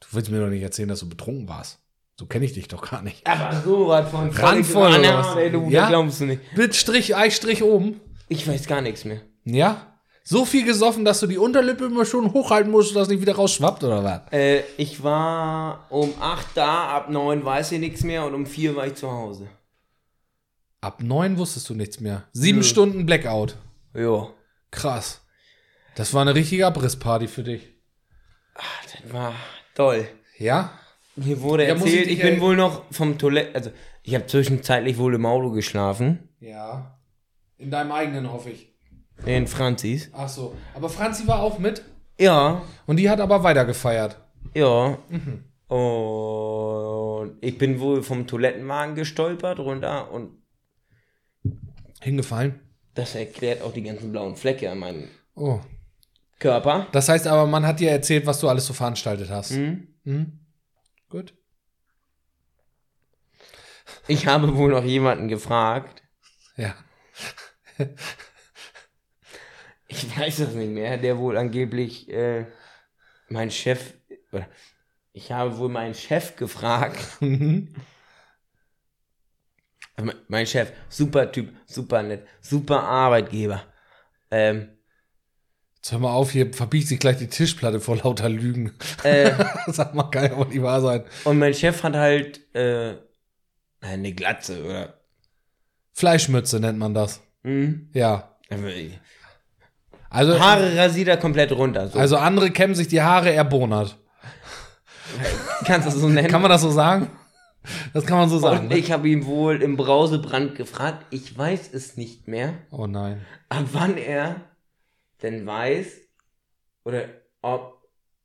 [0.00, 1.78] Du willst mir doch nicht erzählen, dass du betrunken warst.
[2.18, 3.26] So kenne ich dich doch gar nicht.
[3.26, 5.36] Aber so was von Randvoll Voll- oder was?
[5.36, 5.88] Ey, du, Ja?
[5.88, 6.40] glaubst du nicht.
[6.56, 8.00] Mit Strich, Eistrich oben.
[8.28, 9.20] Ich weiß gar nichts mehr.
[9.44, 9.93] Ja?
[10.26, 13.84] So viel gesoffen, dass du die Unterlippe immer schon hochhalten musst, dass nicht wieder rausschwappt
[13.84, 14.20] oder was?
[14.32, 18.74] Äh, ich war um 8 da, ab 9 weiß ich nichts mehr und um 4
[18.74, 19.48] war ich zu Hause.
[20.80, 22.24] Ab neun wusstest du nichts mehr.
[22.32, 22.64] Sieben Nö.
[22.64, 23.56] Stunden Blackout.
[23.94, 24.28] Ja.
[24.70, 25.22] Krass.
[25.94, 27.68] Das war eine richtige Abrissparty für dich.
[28.54, 29.34] Das war
[29.74, 30.06] toll.
[30.38, 30.72] Ja?
[31.16, 33.70] Mir wurde Ja, ich erzählt, dich ich, bin wohl noch vom Toilette, also
[34.02, 36.28] ich habe zwischenzeitlich wohl im Auto geschlafen.
[36.40, 36.98] Ja.
[37.56, 38.73] In deinem eigenen, hoffe ich.
[39.26, 40.10] In Franzis.
[40.12, 40.54] Ach so.
[40.74, 41.82] Aber Franzi war auch mit
[42.18, 44.18] Ja, und die hat aber weiter gefeiert.
[44.54, 44.98] ja.
[45.08, 45.44] Mhm.
[45.66, 50.42] Und ich bin wohl vom Toilettenwagen gestolpert runter und
[52.00, 52.60] Hingefallen.
[52.94, 55.60] das erklärt auch die ganzen blauen Flecke an meinem Oh.
[56.38, 56.86] Körper.
[56.92, 59.50] Das heißt aber, man hat dir erzählt, was du alles so veranstaltet hast.
[59.52, 59.88] Hm?
[60.04, 60.38] Mhm.
[61.08, 61.34] Gut.
[64.06, 66.02] Ich habe wohl noch jemanden gefragt.
[66.56, 66.74] Ja.
[69.96, 72.46] Ich weiß das nicht mehr, der wohl angeblich äh,
[73.28, 73.94] mein Chef,
[74.32, 74.48] oder
[75.12, 76.98] ich habe wohl meinen Chef gefragt.
[77.20, 77.74] Mhm.
[79.96, 83.62] Also mein- Chef, super Typ, super nett, super Arbeitgeber.
[84.30, 84.70] Ähm,
[85.76, 88.72] Jetzt hör mal auf, hier verbiegt sich gleich die Tischplatte vor lauter Lügen.
[89.04, 89.30] äh,
[89.68, 91.04] Sag mal, kann ja wohl nicht wahr sein.
[91.24, 92.96] und mein Chef hat halt äh,
[93.80, 95.00] eine Glatze, oder?
[95.92, 97.20] Fleischmütze nennt man das.
[97.44, 97.88] Hm?
[97.92, 98.36] Ja.
[100.14, 101.88] Also, Haare rasiert er komplett runter.
[101.88, 101.98] So.
[101.98, 103.98] also andere kämmen sich die Haare, er bonert.
[105.64, 106.28] kannst du das so nennen?
[106.28, 107.10] Kann man das so sagen?
[107.92, 108.60] Das kann man so sagen.
[108.60, 108.76] und Ne?
[108.78, 111.06] ich habe ihn wohl im Brausebrand gefragt.
[111.10, 112.54] Ich weiß es nicht mehr.
[112.70, 113.22] Oh nein.
[113.48, 114.36] ab wann er
[115.22, 115.86] denn weiß
[116.84, 117.04] oder
[117.42, 117.82] ob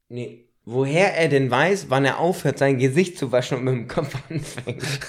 [0.10, 3.88] nee, woher er denn weiß, wann er aufhört, sein Gesicht zu waschen und mit dem
[3.88, 4.84] Kopf anfängt.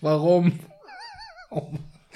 [0.00, 0.58] Warum?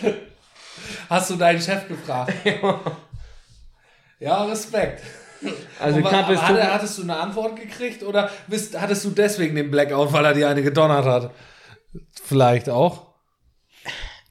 [1.08, 2.32] Hast du deinen Chef gefragt?
[4.20, 5.02] ja, Respekt.
[5.80, 9.10] Also Und knapp ist aber hatte, hattest du eine Antwort gekriegt oder bist, hattest du
[9.10, 11.30] deswegen den Blackout, weil er dir eine gedonnert hat?
[12.24, 13.12] Vielleicht auch.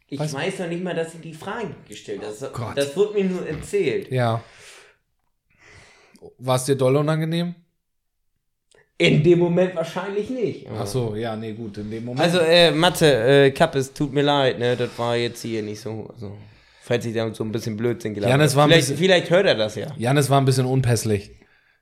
[0.07, 2.41] Ich weiß noch nicht mal, dass sie die Frage gestellt hat.
[2.41, 2.77] Das, Gott.
[2.77, 4.11] das wurde mir nur erzählt.
[4.11, 4.41] Ja.
[6.37, 7.55] War es dir doll unangenehm?
[9.07, 10.67] In dem Moment wahrscheinlich nicht.
[10.79, 12.21] Ach so, ja, nee, gut, in dem Moment.
[12.21, 14.75] Also, äh, Mathe, äh, Kappes, tut mir leid, ne?
[14.75, 16.09] Das war jetzt hier nicht so.
[16.17, 16.31] so
[16.83, 19.29] falls ich da so ein bisschen Blödsinn gelaufen Ja, das war ein vielleicht, bisschen- vielleicht
[19.29, 19.87] hört er das ja.
[19.97, 21.31] Janis war ein bisschen unpässlich.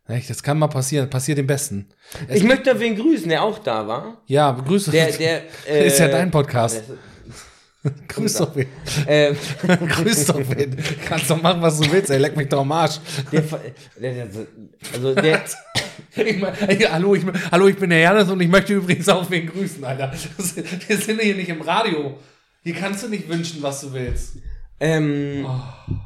[0.08, 1.88] Echt, Das kann mal passieren, passiert dem Besten.
[2.27, 4.21] Es Ich möchte auf wen grüßen, der auch da war.
[4.25, 4.89] ja, grüße.
[4.91, 6.84] Der, der, äh, ist ja dein Podcast.
[8.07, 8.67] Grüß doch wen.
[9.05, 9.33] Äh,
[9.65, 10.75] Grüß doch wen.
[11.05, 12.17] Kannst doch machen, was du willst, ey.
[12.17, 12.99] Leck mich doch am Arsch.
[13.31, 13.41] der,
[14.01, 14.27] der,
[14.93, 15.43] also der,
[16.15, 19.29] Ich mein, ey, hallo, ich, hallo, ich bin der Janis und ich möchte übrigens auch
[19.29, 20.07] wen grüßen, Alter.
[20.37, 22.17] Das, wir sind hier nicht im Radio.
[22.63, 24.33] Hier kannst du nicht wünschen, was du willst.
[24.79, 26.01] ähm, Schmerzen.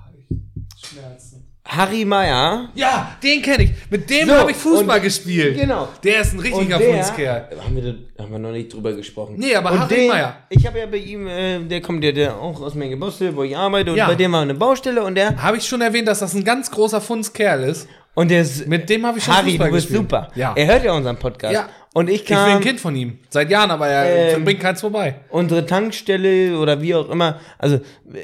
[1.75, 2.69] Harry Meyer.
[2.75, 3.71] Ja, den kenne ich.
[3.89, 5.59] Mit dem So, habe ich Fußball und- gespielt.
[5.59, 5.87] Genau.
[6.03, 7.49] Der ist ein richtiger Fußkerl.
[7.63, 9.35] haben wir, da, haben wir noch nicht drüber gesprochen.
[9.37, 10.37] Nee, aber und Harry den, Meyer.
[10.49, 13.55] Ich habe ja bei ihm, äh, der kommt ja der auch aus Mengebostel, wo ich
[13.57, 14.07] arbeite, und Ja.
[14.07, 16.69] bei dem war eine Baustelle und der, Habe ich schon erwähnt, dass das ein ganz
[16.71, 17.87] großer Funskerl ist?
[18.15, 20.09] Und der ist, Mit dem habe ich schon Harry, Fußball du bist gespielt.
[20.09, 20.31] super.
[20.35, 20.53] Ja.
[20.55, 21.53] Er hört ja unseren Podcast.
[21.53, 21.69] Ja.
[21.95, 23.19] Und ich Ich will kam, ein Kind von ihm.
[23.29, 25.15] Seit Jahren, aber er Ähm, bringt keins vorbei.
[25.29, 27.79] unsere Tankstelle oder wie auch immer, also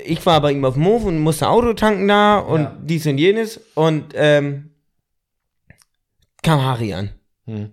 [0.06, 2.78] ich war bei ihm auf dem Hof und musste Auto tanken da und Ja.
[2.82, 4.71] dies und jenes und ähm,
[6.41, 7.12] kam Harry an.
[7.45, 7.71] Hm.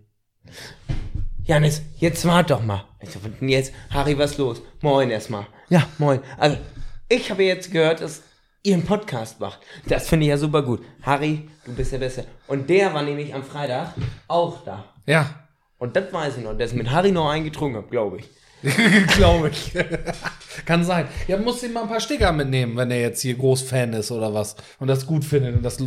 [1.44, 2.84] Janis, jetzt wart doch mal.
[3.00, 3.72] Ich so, was denn jetzt?
[3.90, 4.60] Harry, was los?
[4.82, 5.46] Moin erstmal.
[5.68, 6.20] Ja, moin.
[6.38, 6.56] Also,
[7.08, 8.22] ich habe jetzt gehört, dass
[8.66, 9.60] ihr einen Podcast macht.
[9.88, 10.82] Das finde ich ja super gut.
[11.02, 12.24] Harry, du bist der Beste.
[12.48, 13.94] Und der war nämlich am Freitag
[14.26, 14.84] auch da.
[15.06, 15.46] Ja,
[15.78, 16.54] Und das weiß ich noch.
[16.56, 18.28] Der ist mit Harry noch eingetrunken, hat, glaube ich.
[19.16, 19.72] glaube ich.
[20.66, 21.06] Kann sein.
[21.28, 24.34] Ja, muss ihm mal ein paar Sticker mitnehmen, wenn er jetzt hier Großfan ist oder
[24.34, 25.78] was und das gut findet und das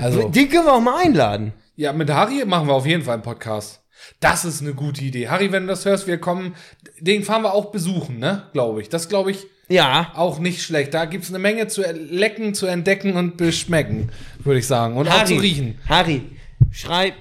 [0.00, 1.54] also Die können wir auch mal einladen.
[1.76, 3.80] ja mit Harry machen wir auf jeden Fall einen Podcast.
[4.20, 5.28] Das ist eine gute Idee.
[5.28, 6.54] Harry, wenn du das hörst, wir kommen,
[7.00, 8.44] den fahren wir auch besuchen, ne?
[8.52, 8.88] Glaube ich.
[8.88, 10.12] Das glaube ich Ja.
[10.16, 10.94] auch nicht schlecht.
[10.94, 14.10] Da gibt es eine Menge zu lecken, zu entdecken und beschmecken,
[14.44, 14.96] würde ich sagen.
[14.96, 15.78] Und auch Harry, zu riechen.
[15.88, 16.22] Harry,
[16.70, 17.14] schreib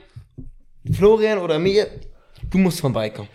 [0.92, 1.88] Florian oder mir,
[2.50, 3.30] du musst vorbeikommen.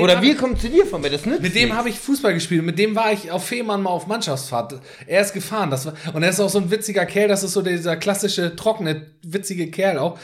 [0.00, 2.64] Oder wir ich- kommen zu dir vorbei, das nützt Mit dem habe ich Fußball gespielt.
[2.64, 4.74] Mit dem war ich auf Fehmarn mal auf Mannschaftsfahrt.
[5.06, 5.70] Er ist gefahren.
[5.70, 7.28] Das war, und er ist auch so ein witziger Kerl.
[7.28, 10.18] Das ist so dieser klassische, trockene, witzige Kerl auch.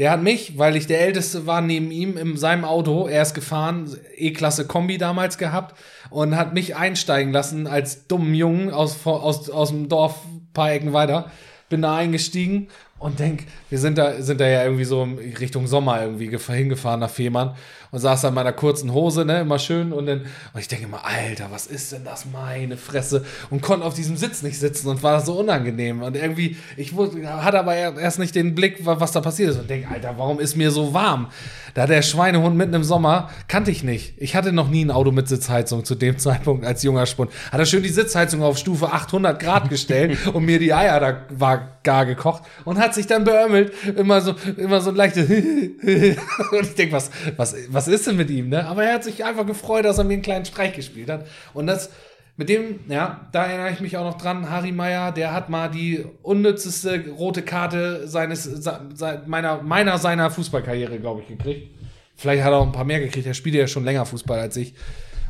[0.00, 3.34] Der hat mich, weil ich der Älteste war neben ihm in seinem Auto, er ist
[3.34, 5.74] gefahren, E-Klasse Kombi damals gehabt
[6.08, 10.14] und hat mich einsteigen lassen als dummen Jungen aus, aus, aus dem Dorf,
[10.54, 11.30] paar Ecken weiter.
[11.68, 12.68] Bin da eingestiegen
[13.00, 15.02] und denk, wir sind da, sind da ja irgendwie so
[15.40, 17.54] Richtung Sommer irgendwie gef- hingefahren nach Fehmarn
[17.90, 20.20] und saß da in meiner kurzen Hose, ne, immer schön und dann,
[20.52, 24.16] und ich denke immer, Alter, was ist denn das, meine Fresse und konnte auf diesem
[24.16, 28.54] Sitz nicht sitzen und war so unangenehm und irgendwie, ich hatte aber erst nicht den
[28.54, 31.28] Blick, wa- was da passiert ist und denke, Alter, warum ist mir so warm?
[31.74, 34.14] Da der Schweinehund mitten im Sommer kannte ich nicht.
[34.18, 37.30] Ich hatte noch nie ein Auto mit Sitzheizung zu dem Zeitpunkt als junger Spund.
[37.50, 41.22] Hat er schön die Sitzheizung auf Stufe 800 Grad gestellt und mir die Eier da
[41.30, 46.62] war gar gekocht und hat sich dann beömmelt, immer so, immer so ein leichtes und
[46.62, 48.66] ich denke, was, was, was ist denn mit ihm, ne?
[48.66, 51.26] Aber er hat sich einfach gefreut, dass er mir einen kleinen Streich gespielt hat.
[51.54, 51.90] Und das
[52.36, 55.68] mit dem, ja, da erinnere ich mich auch noch dran, Harry Meyer, der hat mal
[55.68, 61.74] die unnützeste rote Karte seines, se- se- meiner, meiner seiner Fußballkarriere, glaube ich, gekriegt.
[62.16, 64.56] Vielleicht hat er auch ein paar mehr gekriegt, er spielt ja schon länger Fußball als
[64.56, 64.74] ich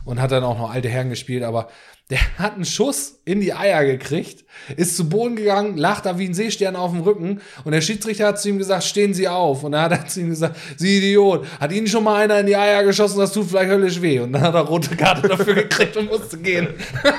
[0.04, 1.68] und hat dann auch noch alte Herren gespielt, aber
[2.10, 4.44] der hat einen Schuss in die Eier gekriegt,
[4.76, 8.26] ist zu Boden gegangen, lacht da wie ein Seestern auf dem Rücken und der Schiedsrichter
[8.26, 9.62] hat zu ihm gesagt, stehen Sie auf.
[9.62, 12.46] Und dann hat er zu ihm gesagt, Sie Idiot, hat Ihnen schon mal einer in
[12.46, 14.18] die Eier geschossen, das tut vielleicht höllisch weh.
[14.18, 16.68] Und dann hat er rote Karte dafür gekriegt und musste gehen.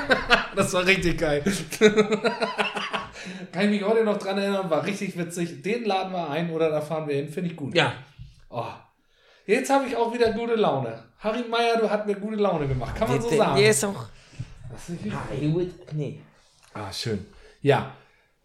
[0.56, 1.41] das war richtig geil.
[3.51, 5.62] Kann ich mich heute noch dran erinnern, war richtig witzig.
[5.62, 7.75] Den laden wir ein oder da fahren wir hin, finde ich gut.
[7.75, 7.93] Ja.
[8.49, 8.65] Oh.
[9.45, 11.04] Jetzt habe ich auch wieder gute Laune.
[11.19, 13.58] Harry Meyer, du hast mir gute Laune gemacht, kann man so sagen.
[13.58, 14.06] der ist auch.
[14.71, 15.71] Das ist nicht- Harry Wood.
[15.93, 16.21] Nee.
[16.73, 17.25] Ah, schön.
[17.62, 17.95] Ja,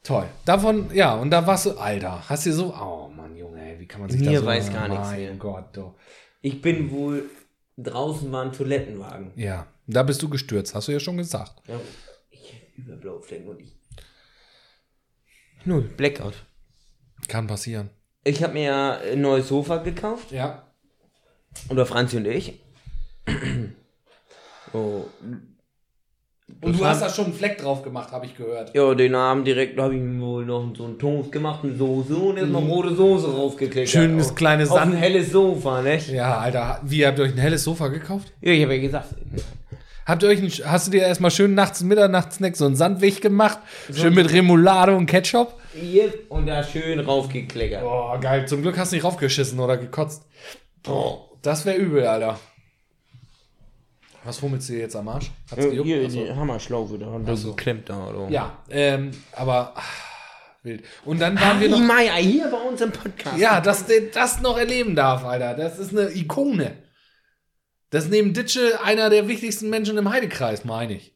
[0.02, 0.28] toll.
[0.44, 3.86] Davon, ja, und da warst du, Alter, hast du so, oh Mann, Junge, ey, wie
[3.86, 5.38] kann man sich Mir das so weiß gar nichts Mein.
[5.38, 5.94] Gott, du.
[6.42, 7.28] Ich bin wohl.
[7.78, 9.32] Draußen war ein Toilettenwagen.
[9.36, 11.54] Ja, da bist du gestürzt, hast du ja schon gesagt.
[11.68, 11.78] Ja,
[12.30, 13.76] ich über blaue Flecken und ich.
[15.64, 16.44] Null, Blackout.
[17.28, 17.90] Kann passieren.
[18.24, 20.30] Ich habe mir ja ein neues Sofa gekauft.
[20.32, 20.72] Ja.
[21.68, 22.60] Oder Franzi und ich.
[24.72, 25.04] Oh.
[26.60, 28.74] Und du hast da schon einen Fleck drauf gemacht, habe ich gehört.
[28.74, 32.14] Ja, den Abend direkt habe ich mir wohl noch so einen Toast gemacht mit Soße
[32.14, 33.88] und erstmal rote Soße raufgeklickt.
[33.88, 35.00] Schönes auf, kleines auf ein Sand.
[35.00, 35.98] helles Sofa, ne?
[36.12, 38.32] Ja, Alter, wie habt ihr euch ein helles Sofa gekauft?
[38.40, 39.08] Ja, ich habe ja gesagt.
[40.06, 43.58] Habt ihr euch ein, hast du dir erstmal schön nachts Mitternachtssnack so einen Sandweg gemacht?
[43.92, 45.54] Schön mit Remoulade und Ketchup?
[45.74, 47.82] Hier und da schön raufgekleckert.
[47.82, 48.46] Boah, geil.
[48.46, 50.22] Zum Glück hast du nicht raufgeschissen oder gekotzt.
[50.84, 52.38] Boah, das wäre übel, Alter.
[54.26, 55.30] Was fummelst du dir jetzt am Arsch?
[55.50, 55.86] Hat's Ja, gejuckt?
[55.86, 56.24] hier Achso.
[56.24, 58.28] die Hammerschlaufe da und das geklemmt da, oder?
[58.28, 59.82] Ja, ähm, aber ah,
[60.64, 60.82] wild.
[61.04, 61.86] Und dann waren wir Die noch.
[61.86, 63.38] Meier hier bei uns im Podcast.
[63.38, 65.54] Ja, dass der das noch erleben darf, Alter.
[65.54, 66.76] Das ist eine Ikone.
[67.90, 71.14] Das ist neben Ditsche einer der wichtigsten Menschen im Heidekreis, meine ich.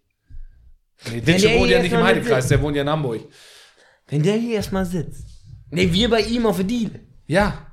[1.11, 3.23] Nee, Ditsche der wohnt ja nicht im Heidekreis, der wohnt ja in Hamburg.
[4.07, 5.27] Wenn der hier erstmal sitzt.
[5.71, 7.01] Ne, wir bei ihm auf der Diele.
[7.27, 7.70] Ja.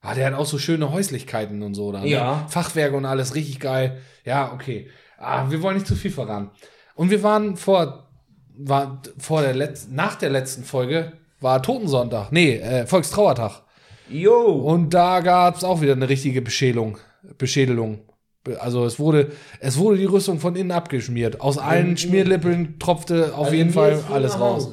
[0.00, 1.90] Ah, der hat auch so schöne Häuslichkeiten und so.
[1.92, 2.08] Da, ne?
[2.08, 2.46] Ja.
[2.48, 3.98] Fachwerke und alles, richtig geil.
[4.24, 4.88] Ja, okay.
[5.18, 6.50] Ah, wir wollen nicht zu viel verraten.
[6.94, 8.08] Und wir waren vor,
[8.56, 12.30] war vor der letzten, nach der letzten Folge, war Totensonntag.
[12.32, 13.62] Nee, äh, Volkstrauertag.
[14.08, 14.40] Jo.
[14.46, 16.98] Und da gab es auch wieder eine richtige Beschädelung.
[17.36, 18.00] Beschädelung.
[18.44, 21.40] Be- Also es wurde, es wurde die Rüstung von innen abgeschmiert.
[21.40, 24.70] Aus allen Schmierlippeln tropfte auf Also jeden Fall alles raus.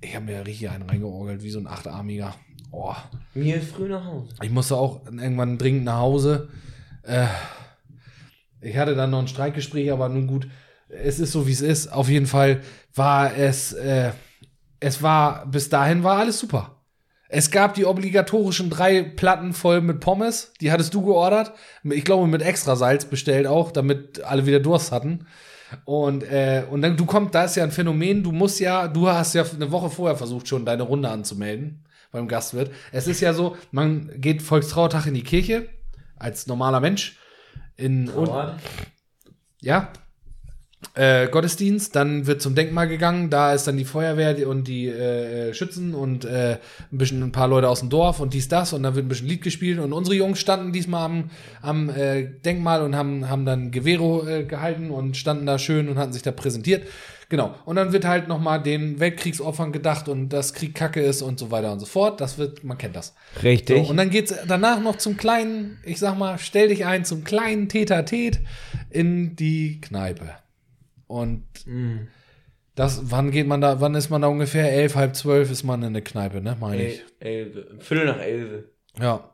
[0.00, 2.34] Ich habe mir richtig einen reingeorgelt, wie so ein achtarmiger.
[2.72, 2.94] Oh.
[3.34, 4.34] Mir früh nach Hause.
[4.42, 6.48] Ich musste auch irgendwann dringend nach Hause.
[7.02, 7.26] Äh,
[8.62, 10.48] ich hatte dann noch ein Streikgespräch, aber nun gut,
[10.88, 11.92] es ist so, wie es ist.
[11.92, 12.62] Auf jeden Fall
[12.94, 14.12] war es, äh,
[14.80, 16.76] es war, bis dahin war alles super.
[17.28, 21.52] Es gab die obligatorischen drei Platten voll mit Pommes, die hattest du geordert.
[21.84, 25.26] Ich glaube, mit extra Salz bestellt auch, damit alle wieder Durst hatten.
[25.86, 29.08] Und, äh, und dann, du kommst, da ist ja ein Phänomen, du musst ja, du
[29.08, 31.82] hast ja eine Woche vorher versucht, schon deine Runde anzumelden
[32.12, 32.70] beim Gastwirt.
[32.92, 35.68] Es ist ja so, man geht Volkstrauertag in die Kirche
[36.16, 37.18] als normaler Mensch.
[37.76, 38.30] In, und,
[39.60, 39.92] ja,
[40.94, 45.54] äh, Gottesdienst, dann wird zum Denkmal gegangen, da ist dann die Feuerwehr und die äh,
[45.54, 46.58] Schützen und äh,
[46.92, 49.08] ein bisschen ein paar Leute aus dem Dorf und dies, das und dann wird ein
[49.08, 51.30] bisschen Lied gespielt und unsere Jungs standen diesmal am,
[51.62, 55.98] am äh, Denkmal und haben, haben dann Gewehro äh, gehalten und standen da schön und
[55.98, 56.86] hatten sich da präsentiert.
[57.32, 57.54] Genau.
[57.64, 61.50] Und dann wird halt nochmal den Weltkriegsopfern gedacht und dass Krieg Kacke ist und so
[61.50, 62.20] weiter und so fort.
[62.20, 63.14] Das wird, man kennt das.
[63.42, 63.86] Richtig.
[63.86, 67.24] So, und dann geht's danach noch zum kleinen, ich sag mal, stell dich ein zum
[67.24, 68.40] kleinen Tete-a-Tete
[68.90, 70.28] in die Kneipe.
[71.06, 71.46] Und
[72.74, 74.70] das, wann geht man da, wann ist man da ungefähr?
[74.70, 77.02] Elf, halb zwölf ist man in der Kneipe, ne, meine ich.
[77.18, 78.64] elf, Viertel nach elf.
[79.00, 79.30] Ja.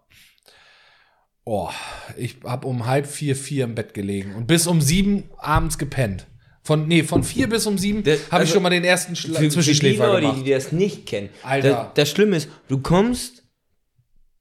[1.43, 1.71] Oh,
[2.17, 6.29] ich hab um halb vier, vier im Bett gelegen und bis um sieben abends gepennt.
[6.69, 9.31] Von, nee, von vier bis um sieben habe ich also schon mal den ersten Schla
[9.31, 11.31] Für, für die Zwischenschläfer Leute, die das nicht kennen.
[11.43, 11.71] Alter.
[11.71, 13.43] Das, das Schlimme ist, du kommst,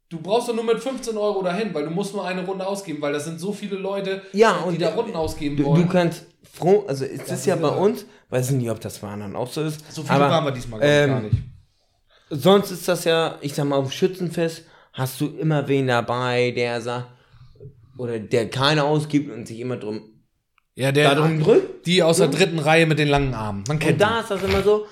[0.10, 3.02] Du brauchst doch nur mit 15 Euro dahin, weil du musst nur eine Runde ausgeben,
[3.02, 5.84] weil das sind so viele Leute, Ja, die da Runden ausgeben du, wollen.
[5.84, 9.00] du kannst froh, also es ist Das ja bei uns, weiß ich nicht, ob das
[9.00, 9.90] bei anderen auch so ist.
[9.90, 11.36] so viele aber, waren wir diesmal ich, ähm, gar nicht.
[12.30, 16.52] Sonst ist das ja, ich sag mal, auf dem Schützenfest hast du immer wen dabei,
[16.52, 17.08] der sagt,
[17.98, 20.02] oder der keine ausgibt und sich immer drum,
[20.78, 21.86] Ja, der, darum drückt.
[21.88, 23.64] die aus der dritten Reihe mit den langen Armen.
[23.68, 24.86] Man kennt Und da ist das immer so,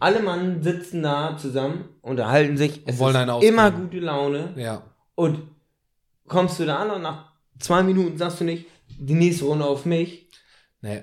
[0.00, 4.54] alle Mann sitzen da zusammen, unterhalten sich, es wollen ist immer gute Laune.
[4.56, 4.62] die.
[4.62, 4.82] Ja.
[5.14, 5.42] Und
[6.26, 8.64] kommst du da an und nach zwei Minuten sagst du nicht,
[8.98, 10.26] die nächste Runde auf mich.
[10.80, 11.02] Nee.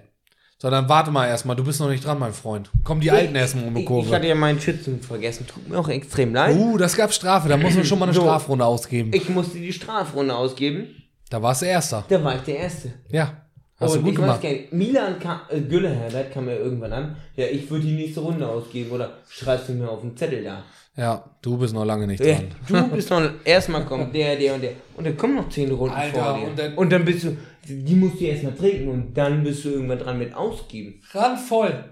[0.57, 2.71] So, dann warte mal erstmal, du bist noch nicht dran, mein Freund.
[2.83, 4.27] Komm die Alten erstmal um die Ich, ich hatte Kurve.
[4.27, 6.55] ja meinen Schützen vergessen, tut mir auch extrem leid.
[6.57, 8.21] Uh, das gab Strafe, da muss man schon mal eine So.
[8.21, 9.11] Strafrunde ausgeben.
[9.13, 10.87] Ich musste die Strafrunde ausgeben,
[11.29, 12.05] Da warst du Erster.
[12.07, 12.93] da war ich der Erste.
[13.09, 13.42] Ja.
[13.79, 14.35] Hast und du gut ich gemacht.
[14.35, 17.93] weiß gar nicht, Milan kam, äh, Gülleherbert kam mir irgendwann an, ja, ich würde die
[17.93, 20.63] nächste Runde ausgeben oder schreibst du mir auf den Zettel da.
[20.95, 22.35] Ja, du bist noch lange nicht Ja,
[22.67, 22.89] dran.
[22.89, 24.73] du bist noch, erstmal kommt der, der und der.
[24.95, 26.47] Und dann kommen noch zehn Runden Alter, vor dir.
[26.47, 27.35] und dann- und dann bist du,
[27.67, 31.01] die musst du erstmal trinken und dann bist du irgendwann dran mit ausgeben.
[31.11, 31.83] Randvoll.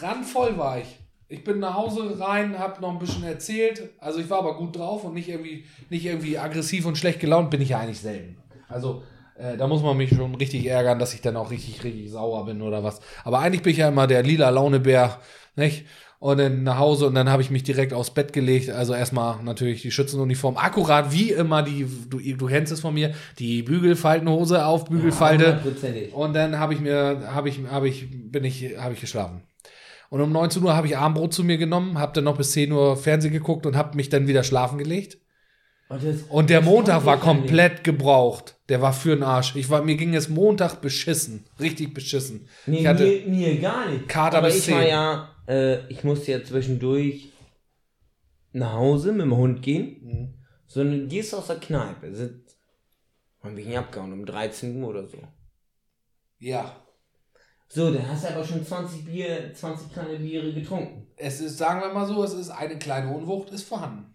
[0.00, 0.98] Randvoll war ich.
[1.30, 3.90] Ich bin nach Hause rein, hab noch ein bisschen erzählt.
[3.98, 7.50] Also ich war aber gut drauf und nicht irgendwie, nicht irgendwie aggressiv und schlecht gelaunt,
[7.50, 8.36] bin ich ja eigentlich selten.
[8.68, 9.02] Also
[9.38, 12.44] äh, da muss man mich schon richtig ärgern, dass ich dann auch richtig, richtig sauer
[12.44, 13.00] bin oder was.
[13.24, 15.20] Aber eigentlich bin ich ja immer der lila Launebär,
[15.56, 15.86] nicht?
[16.20, 18.70] Und dann nach Hause und dann habe ich mich direkt aufs Bett gelegt.
[18.70, 20.56] Also erstmal natürlich die Schützenuniform.
[20.56, 25.58] Akkurat wie immer die, du, du kennst es von mir, die Bügelfaltenhose auf Bügelfalte.
[25.58, 26.12] Hundertprozentig.
[26.12, 29.42] Und dann habe ich mir, habe ich, habe ich, bin ich, habe ich geschlafen.
[30.10, 32.72] Und um 19 Uhr habe ich Abendbrot zu mir genommen, habe dann noch bis 10
[32.72, 35.18] Uhr Fernsehen geguckt und habe mich dann wieder schlafen gelegt.
[35.88, 38.56] Und, Und der Montag war komplett gebraucht.
[38.68, 39.56] Der war für den Arsch.
[39.56, 41.46] Ich war, mir ging es Montag beschissen.
[41.58, 42.46] Richtig beschissen.
[42.66, 44.06] Nee, ich hatte, mir, mir gar nicht.
[44.06, 44.88] Kater Aber bis ich war 10.
[44.90, 47.32] ja, äh, ich musste ja zwischendurch
[48.52, 50.00] nach Hause mit dem Hund gehen.
[50.02, 50.34] Mhm.
[50.66, 52.58] Sondern gehst aus der Kneipe, sitzt,
[53.42, 55.16] haben wir ihn abgehauen um 13 Uhr oder so.
[56.38, 56.84] ja.
[57.70, 61.06] So, dann hast du aber schon 20 Bier, 20 kleine Biere getrunken.
[61.16, 64.07] Es ist, sagen wir mal so, es ist eine kleine Unwucht, ist vorhanden.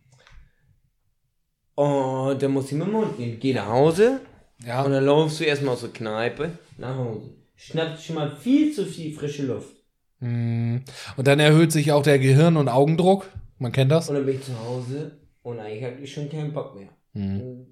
[1.75, 3.39] Und dann musst du mit dem Mund gehen.
[3.39, 4.19] Geh nach Hause
[4.65, 4.83] Ja.
[4.83, 7.33] und dann laufst du erstmal aus der Kneipe nach Hause.
[7.55, 9.75] Schnappst schon mal viel zu viel frische Luft.
[10.19, 10.83] Mhm.
[11.17, 13.29] Und dann erhöht sich auch der Gehirn- und Augendruck.
[13.57, 14.09] Man kennt das.
[14.09, 16.89] Und dann bin ich zu Hause und eigentlich hatte ich schon keinen Bock mehr.
[17.13, 17.67] Mhm.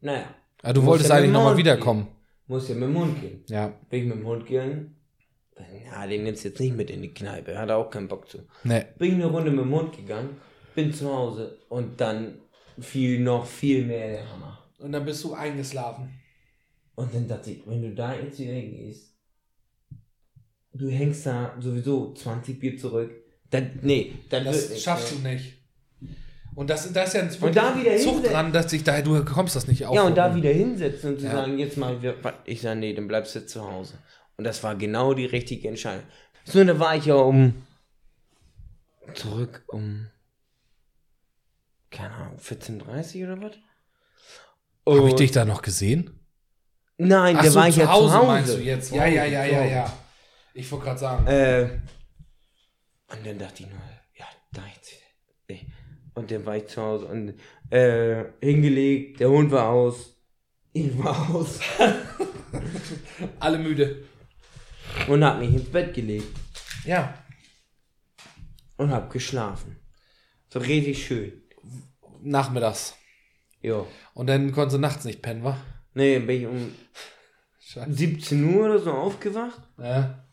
[0.00, 0.24] Naja,
[0.62, 2.06] Ah, du Muss wolltest ja eigentlich nochmal Mund wiederkommen.
[2.46, 3.42] muss ja mit dem Mund gehen.
[3.48, 3.72] Ja.
[3.88, 4.96] Bin ich mit dem Hund gehen?
[5.90, 7.56] Ja, den nimmst du jetzt nicht mit in die Kneipe.
[7.58, 8.38] Hat er auch keinen Bock zu.
[8.64, 8.84] Nee.
[8.98, 10.36] Bin ich eine Runde mit dem Hund gegangen,
[10.74, 12.34] bin zu Hause und dann
[12.80, 14.58] fiel noch viel mehr der Hammer.
[14.78, 16.10] Und dann bist du eingeschlafen.
[16.94, 19.14] Und dann dachte ich, wenn du da jetzt wieder hingehst,
[20.72, 23.10] du hängst da sowieso 20 Bier zurück.
[23.50, 25.32] Dann, nee, dann Das nichts schaffst mehr.
[25.34, 25.56] du nicht.
[26.54, 28.32] Und das, das ist ja ein Und da wieder Zucht hinsetzen.
[28.32, 29.94] dran, dass sich da, du kommst das nicht auf.
[29.94, 31.32] Ja, und da wieder hinsetzen und zu Ja.
[31.32, 31.96] sagen, jetzt mal
[32.44, 33.94] ich sage, nee, dann bleibst du zu Hause.
[34.36, 36.04] Und das war genau die richtige Entscheidung.
[36.44, 37.54] So, da war ich ja um,
[39.14, 40.06] zurück um,
[41.90, 43.52] keine Ahnung, 14.30 oder was?
[44.86, 46.18] Habe ich dich da noch gesehen?
[46.96, 48.26] Nein, Ach da so, war ich zu ja Hause zu Hause.
[48.26, 48.92] meinst du jetzt?
[48.92, 49.92] Ja, ja, ja, ja, ja.
[50.54, 51.26] Ich wollte gerade sagen.
[51.26, 51.80] Äh,
[53.12, 53.80] und dann dachte ich nur,
[54.18, 54.92] ja, da jetzt.
[55.46, 55.66] Ey.
[56.14, 57.34] Und dann war ich zu Hause und
[57.70, 60.16] äh, hingelegt, der Hund war aus,
[60.72, 61.60] ich war aus
[63.40, 64.04] Alle müde.
[65.08, 66.36] und hab mich ins Bett gelegt
[66.84, 67.14] Ja.
[68.76, 69.76] und hab geschlafen.
[70.48, 71.39] So richtig schön.
[72.22, 72.94] Nachmittags.
[73.62, 73.84] Ja.
[74.14, 75.56] Und dann konntest du nachts nicht pennen, wa?
[75.94, 76.74] Nee, dann bin ich um
[77.58, 77.92] Scheiße.
[77.92, 79.60] 17 Uhr oder so aufgewacht.
[79.78, 80.24] Ja.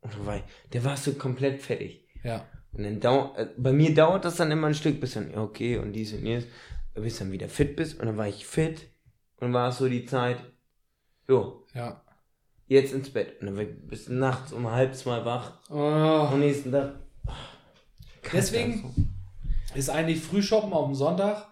[0.00, 2.06] Und dann war ich, der war so komplett fertig.
[2.22, 2.46] Ja.
[2.72, 5.42] Und dann dauert, äh, bei mir dauert das dann immer ein Stück, bis dann, ja,
[5.42, 6.46] okay, und dies und jenes,
[6.94, 7.98] bis dann wieder fit bist.
[8.00, 8.88] Und dann war ich fit.
[9.38, 10.38] Und war es so die Zeit,
[11.28, 12.02] jo, Ja.
[12.66, 13.40] jetzt ins Bett.
[13.40, 15.58] Und dann war ich bis nachts um halb zwei wach.
[15.70, 16.28] Oh.
[16.30, 16.94] Am nächsten Tag.
[18.32, 19.14] Deswegen
[19.74, 21.49] ist eigentlich Frühshoppen auf dem Sonntag.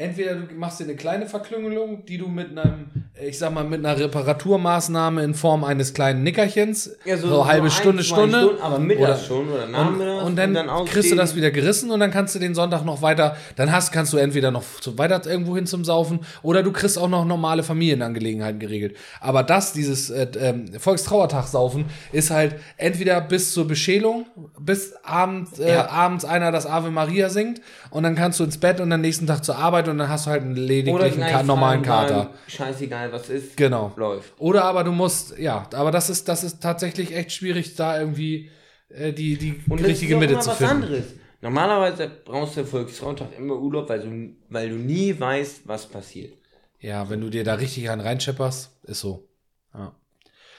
[0.00, 2.86] Entweder du machst dir eine kleine Verklüngelung, die du mit einem,
[3.20, 7.70] ich sag mal, mit einer Reparaturmaßnahme in Form eines kleinen Nickerchens, Ja, so, halbe ein,
[7.72, 10.22] Stunde, zwei Stunde, Stunden, aber mittags oder- schon oder und, nachmittags.
[10.24, 13.36] und dann, kriegst du das wieder gerissen und dann kannst du den Sonntag noch weiter,
[13.56, 14.62] dann hast, kannst du entweder noch
[14.94, 18.96] weiter irgendwo hin zum Saufen oder du kriegst auch noch normale Familienangelegenheiten geregelt.
[19.20, 24.26] Aber das, dieses äh, ähm, Volkstrauertag-Saufen, ist halt entweder bis zur Beschälung,
[24.60, 25.88] bis abends, äh, Ja.
[25.90, 29.26] abends einer das Ave Maria singt und dann kannst du ins Bett und dann nächsten
[29.26, 32.34] Tag zur Arbeit und dann hast du halt einen lediglichen Ka normalen Kater.
[32.46, 33.56] Scheißegal, was ist.
[33.56, 33.92] Genau.
[33.96, 34.32] Läuft.
[34.38, 38.50] Oder aber du musst, ja, aber das ist, das ist tatsächlich echt schwierig, da irgendwie
[38.88, 40.72] äh, die, die Und richtige Mitte immer zu was finden.
[40.72, 41.04] anderes.
[41.40, 46.34] Normalerweise brauchst du Volkstrauntag immer Urlaub, weil du, weil du nie weißt, was passiert.
[46.80, 49.28] Ja, wenn du dir da richtig einen reinschepperst, ist so.
[49.74, 49.94] Ja.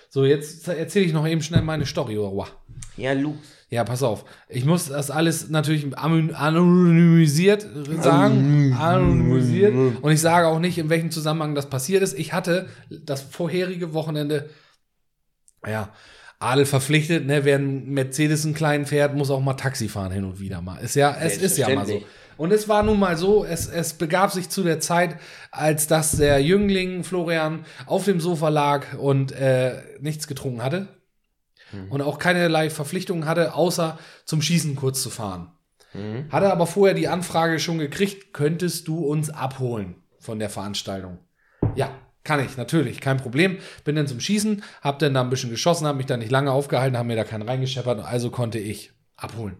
[0.09, 2.17] So, jetzt erzähle ich noch eben schnell meine Story.
[2.97, 3.37] Ja, Lux.
[3.71, 4.25] Ja, pass auf.
[4.47, 7.67] Ich muss das alles natürlich anony- anonymisiert
[8.01, 8.75] sagen.
[8.77, 9.73] Anonymisiert.
[10.01, 12.17] Und ich sage auch nicht, in welchem Zusammenhang das passiert ist.
[12.17, 14.49] Ich hatte das vorherige Wochenende,
[15.67, 15.89] ja,
[16.39, 20.23] Adel verpflichtet, ne, wer ein Mercedes einen kleinen fährt, muss auch mal Taxi fahren hin
[20.23, 20.77] und wieder mal.
[20.77, 22.01] Ist ja, es ist ja mal so.
[22.38, 25.17] Und es war nun mal so, es, es begab sich zu der Zeit,
[25.51, 30.88] als dass der Jüngling Florian auf dem Sofa lag und äh, nichts getrunken hatte
[31.89, 35.51] und auch keinerlei Verpflichtungen hatte, außer zum Schießen kurz zu fahren.
[36.32, 41.19] Hatte aber vorher die Anfrage schon gekriegt, könntest du uns abholen von der Veranstaltung?
[41.75, 41.91] Ja,
[42.23, 43.58] kann ich, natürlich, kein Problem.
[43.86, 46.51] Bin dann zum Schießen, hab dann da ein bisschen geschossen, hab mich da nicht lange
[46.51, 49.58] aufgehalten, hab mir da keinen reingescheppert, also konnte ich abholen.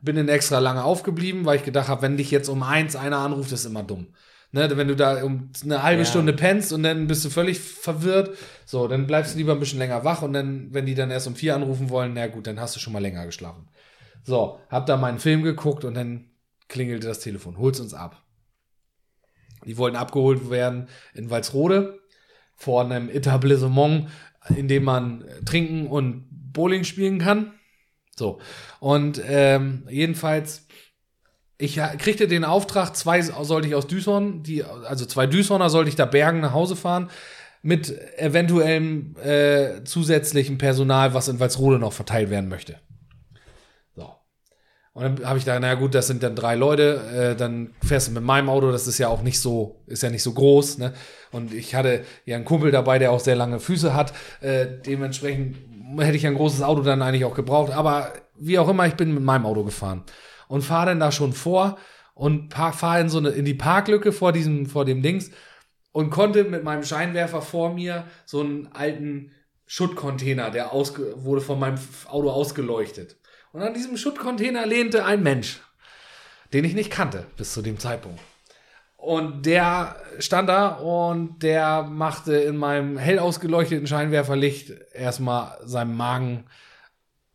[0.00, 3.18] Bin dann extra lange aufgeblieben, weil ich gedacht habe, wenn dich jetzt um eins einer
[3.18, 4.08] anruft, ist immer dumm.
[4.50, 6.08] Ne, wenn du da um eine halbe Ja.
[6.08, 8.34] Stunde pennst und dann bist du völlig verwirrt,
[8.70, 11.26] so, dann bleibst du lieber ein bisschen länger wach und dann, wenn die dann erst
[11.26, 13.66] um vier anrufen wollen, na gut, dann hast du schon mal länger geschlafen.
[14.24, 16.26] So, hab da meinen Film geguckt und dann
[16.68, 17.56] klingelte das Telefon.
[17.56, 18.22] Hol's uns ab.
[19.64, 21.98] Die wollten abgeholt werden in Walsrode
[22.56, 24.10] vor einem Etablissement,
[24.54, 27.54] in dem man äh, trinken und Bowling spielen kann.
[28.16, 28.38] So.
[28.80, 30.66] Und ähm, jedenfalls,
[31.56, 35.96] ich kriegte den Auftrag, zwei sollte ich aus Düshorn, die, also zwei Düshorner sollte ich
[35.96, 37.08] da bergen nach Hause fahren,
[37.62, 42.76] mit eventuellem äh, zusätzlichem Personal, was in Walsrode noch verteilt werden möchte.
[43.94, 44.10] So.
[44.92, 48.08] Und dann habe ich da, naja gut, das sind dann drei Leute, äh, dann fährst
[48.08, 50.78] du mit meinem Auto, das ist ja auch nicht so, ist ja nicht so groß,
[50.78, 50.94] ne?
[51.30, 55.56] Und ich hatte ja einen Kumpel dabei, der auch sehr lange Füße hat, äh, dementsprechend
[55.98, 59.14] hätte ich ein großes Auto dann eigentlich auch gebraucht, aber wie auch immer, ich bin
[59.14, 60.04] mit meinem Auto gefahren
[60.48, 61.78] und fahre dann da schon vor
[62.14, 65.30] und fahre in so in die Parklücke vor diesem, vor dem Dings
[65.98, 69.32] und konnte mit meinem Scheinwerfer vor mir so einen alten
[69.66, 71.76] Schuttcontainer, der ausge wurde von meinem
[72.06, 73.16] Auto ausgeleuchtet.
[73.50, 75.58] Und an diesem Schuttcontainer lehnte ein Mensch,
[76.52, 78.20] den ich nicht kannte bis zu dem Zeitpunkt.
[78.96, 86.44] Und der stand da und der machte in meinem hell ausgeleuchteten Scheinwerferlicht erstmal seinem Magen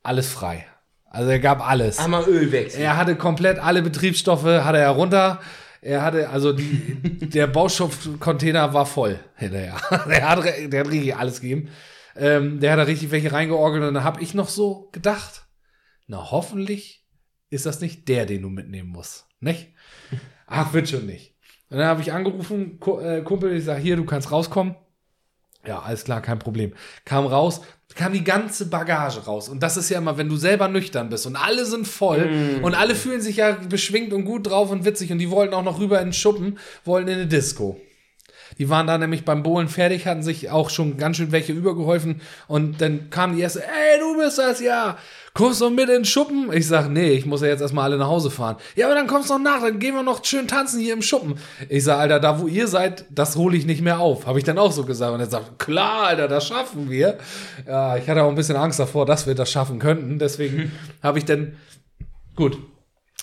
[0.03, 0.65] alles frei.
[1.05, 1.99] Also er gab alles.
[1.99, 2.79] Einmal Ölwechsel.
[2.79, 5.41] Er hatte komplett alle Betriebsstoffe, hatte er runter.
[5.83, 9.75] Er hatte, also die, der Baustoffcontainer war voll hinterher.
[10.07, 11.69] Der hat, der hat richtig alles gegeben.
[12.15, 15.47] Ähm, der hat da richtig welche reingeorgelt und dann habe ich noch so gedacht,
[16.07, 17.05] na hoffentlich
[17.49, 19.27] ist das nicht der, den du mitnehmen musst.
[19.39, 19.73] Nicht?
[20.47, 21.35] Ach, wird schon nicht.
[21.69, 24.75] Und dann habe ich angerufen, äh, Kumpel, ich sage, hier, du kannst rauskommen.
[25.65, 26.73] Ja, alles klar, kein Problem.
[27.05, 27.61] Kam raus,
[27.95, 29.47] kam die ganze Bagage raus.
[29.49, 32.75] Und das ist ja immer, wenn du selber nüchtern bist und alle sind voll und
[32.75, 35.79] alle fühlen sich ja beschwingt und gut drauf und witzig und die wollten auch noch
[35.79, 37.79] rüber in den Schuppen, wollten in eine Disco.
[38.57, 42.21] Die waren da nämlich beim Bohlen fertig, hatten sich auch schon ganz schön welche übergeholfen
[42.47, 44.97] und dann kam die erste, ey, du bist das ja,
[45.33, 46.51] kommst du mit in den Schuppen?
[46.53, 48.57] Ich sag, nee, ich muss ja jetzt erstmal alle nach Hause fahren.
[48.75, 51.01] Ja, aber dann kommst du noch nach, dann gehen wir noch schön tanzen hier im
[51.01, 51.35] Schuppen.
[51.69, 54.25] Ich sag, Alter, da wo ihr seid, das hole ich nicht mehr auf.
[54.25, 55.13] Habe ich dann auch so gesagt.
[55.13, 57.17] Und er sagt, klar, Alter, das schaffen wir.
[57.67, 60.19] Ja, ich hatte auch ein bisschen Angst davor, dass wir das schaffen könnten.
[60.19, 60.71] Deswegen
[61.03, 61.57] habe ich dann,
[62.35, 62.57] gut.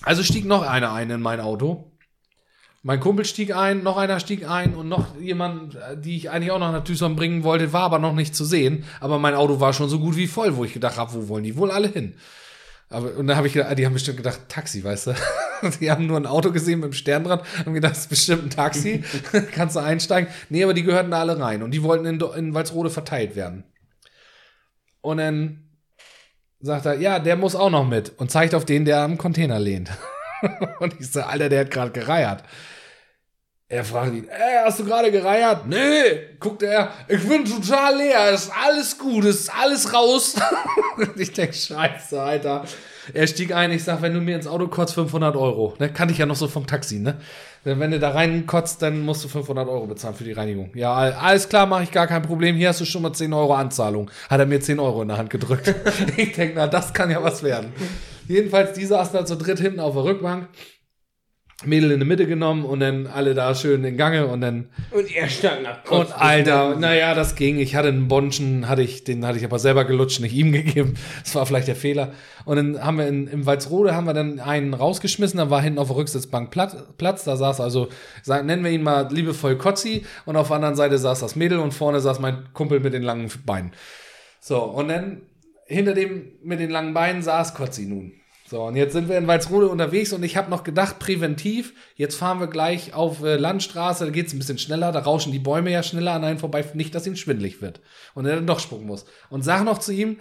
[0.02, 1.92] Also stieg noch einer ein in mein Auto.
[2.82, 6.58] Mein Kumpel stieg ein, noch einer stieg ein und noch jemand, die ich eigentlich auch
[6.58, 8.84] noch nach Tüsson bringen wollte, war aber noch nicht zu sehen.
[9.00, 11.44] Aber mein Auto war schon so gut wie voll, wo ich gedacht habe, wo wollen
[11.44, 12.14] die wohl alle hin?
[12.88, 15.14] Aber, und dann habe ich gedacht, die haben bestimmt gedacht, Taxi, weißt du?
[15.80, 18.44] Die haben nur ein Auto gesehen mit dem Stern dran, haben gedacht, das ist bestimmt
[18.44, 19.04] ein Taxi,
[19.54, 20.32] kannst du einsteigen.
[20.48, 23.64] Nee, aber die gehörten da alle rein und die wollten in, in Walsrode verteilt werden.
[25.02, 25.68] Und dann
[26.60, 29.58] sagt er, ja, der muss auch noch mit und zeigt auf den, der am Container
[29.58, 29.90] lehnt.
[30.80, 32.42] und ich so, Alter, der hat gerade gereiert.
[33.72, 35.64] Er fragt ihn, ey, hast du gerade gereiert?
[35.68, 40.34] Nee, guckt er, ich bin total leer, ist alles gut, ist alles raus.
[41.16, 42.64] Ich denk, scheiße, Alter.
[43.14, 45.74] Er stieg ein, ich sag, wenn du mir ins Auto kotzt, 500 Euro.
[45.78, 47.16] Ne, kannte ich ja noch so vom Taxi, ne?
[47.64, 50.70] Wenn du da reinkotzt, dann musst du 500 Euro bezahlen für die Reinigung.
[50.74, 52.56] Ja, all- alles klar, mache ich gar kein Problem.
[52.56, 54.10] Hier hast du schon mal 10 Euro Anzahlung.
[54.28, 55.72] Hat er mir 10 Euro in der Hand gedrückt.
[56.16, 57.72] ich denk, na, das kann ja was werden.
[58.28, 60.48] Jedenfalls, die saßen da zu dritt hinten auf der Rückbank.
[61.64, 65.14] Mädel in die Mitte genommen und dann alle da schön in Gange und dann Und
[65.14, 67.58] er stand nach und Alter, naja, das ging.
[67.58, 70.94] Ich hatte einen Bonschen, hatte ich, den hatte ich aber selber gelutscht, nicht ihm gegeben.
[71.22, 72.12] Das war vielleicht der Fehler.
[72.46, 75.78] Und dann haben wir in, im Walzrode haben wir dann einen rausgeschmissen, da war hinten
[75.78, 77.88] auf der Rücksitzbank Platz, Platz da saß also,
[78.26, 81.74] nennen wir ihn mal liebevoll Kotzi und auf der anderen Seite saß das Mädel und
[81.74, 83.72] vorne saß mein Kumpel mit den langen Beinen.
[84.40, 85.22] So, und dann
[85.66, 88.19] hinter dem mit den langen Beinen saß Kotzi nun.
[88.50, 92.16] So, und jetzt sind wir in Walsrode unterwegs und ich habe noch gedacht, präventiv, jetzt
[92.16, 95.70] fahren wir gleich auf äh, Landstraße, da geht's ein bisschen schneller, da rauschen die Bäume
[95.70, 97.80] ja schneller an einen vorbei, nicht, dass ihm schwindlig wird
[98.14, 99.04] und er dann doch spucken muss.
[99.28, 100.18] Und sag noch zu ihm,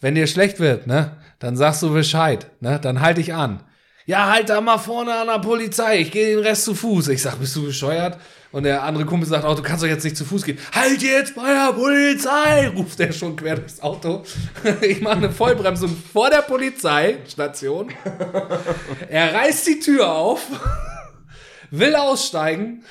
[0.00, 3.62] wenn dir schlecht wird, ne, dann sagst du Bescheid, ne, dann halt dich an.
[4.06, 7.08] Ja, halt da mal vorne an der Polizei, ich gehe den Rest zu Fuß.
[7.08, 8.18] Ich sag, bist du bescheuert?
[8.52, 10.58] Und der andere Kumpel sagt auch, du kannst doch jetzt nicht zu Fuß gehen.
[10.72, 14.22] Halt jetzt bei der Polizei, ruft er schon quer durchs Auto.
[14.80, 17.92] Ich mache eine Vollbremsung vor der Polizeistation.
[19.08, 20.40] Er reißt die Tür auf,
[21.72, 22.84] will aussteigen,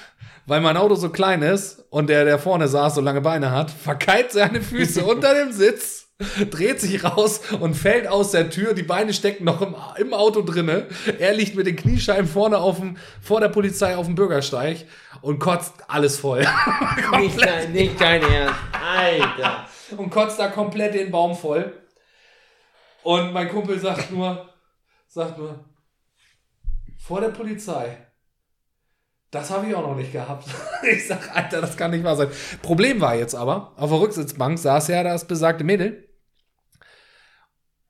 [0.46, 3.72] weil mein Auto so klein ist und der, der vorne saß, so lange Beine hat,
[3.72, 6.05] verkeilt seine Füße unter dem Sitz,
[6.50, 8.74] dreht sich raus und fällt aus der Tür.
[8.74, 10.88] Die Beine stecken noch im, im Auto drinne.
[11.20, 14.86] Er liegt mit den Kniescheiben vorne auf dem, vor der Polizei auf dem Bürgersteig
[15.22, 16.40] und kotzt alles voll.
[17.20, 18.60] Nicht dein, nicht dein Ernst.
[18.72, 19.68] Alter.
[19.98, 21.74] und kotzt da komplett den Baum voll.
[23.04, 24.50] Und mein Kumpel sagt nur,
[25.08, 25.66] sagt nur,
[26.98, 27.98] vor der Polizei.
[29.32, 30.48] Das habe ich auch noch nicht gehabt.
[30.84, 32.30] Ich sag, Alter, das kann nicht wahr sein.
[32.62, 36.05] Problem war jetzt aber, auf der Rücksitzbank saß ja das besagte Mädel.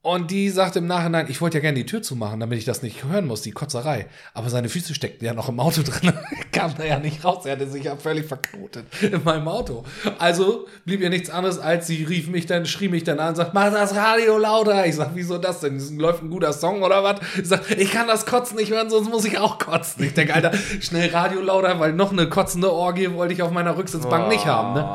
[0.05, 2.83] Und die sagte im Nachhinein, ich wollte ja gerne die Tür zumachen, damit ich das
[2.83, 4.05] nicht hören muss, die Kotzerei.
[4.35, 6.13] Aber seine Füße steckten ja noch im Auto drin.
[6.51, 7.47] Kam da ja nicht raus.
[7.47, 9.83] Er hatte sich ja völlig verknotet in meinem Auto.
[10.19, 13.35] Also blieb ihr nichts anderes, als sie rief mich dann, schrie mich dann an und
[13.35, 14.85] sagt, mach das Radio lauter.
[14.85, 15.79] Ich sag, wieso das denn?
[15.97, 17.21] Läuft ein guter Song oder was?
[17.41, 20.03] Ich sag, ich kann das Kotzen nicht hören, sonst muss ich auch kotzen.
[20.03, 20.51] Ich denke, Alter,
[20.81, 24.75] schnell Radio lauter, weil noch eine kotzende Orgie wollte ich auf meiner Rücksitzbank nicht haben,
[24.75, 24.87] ne?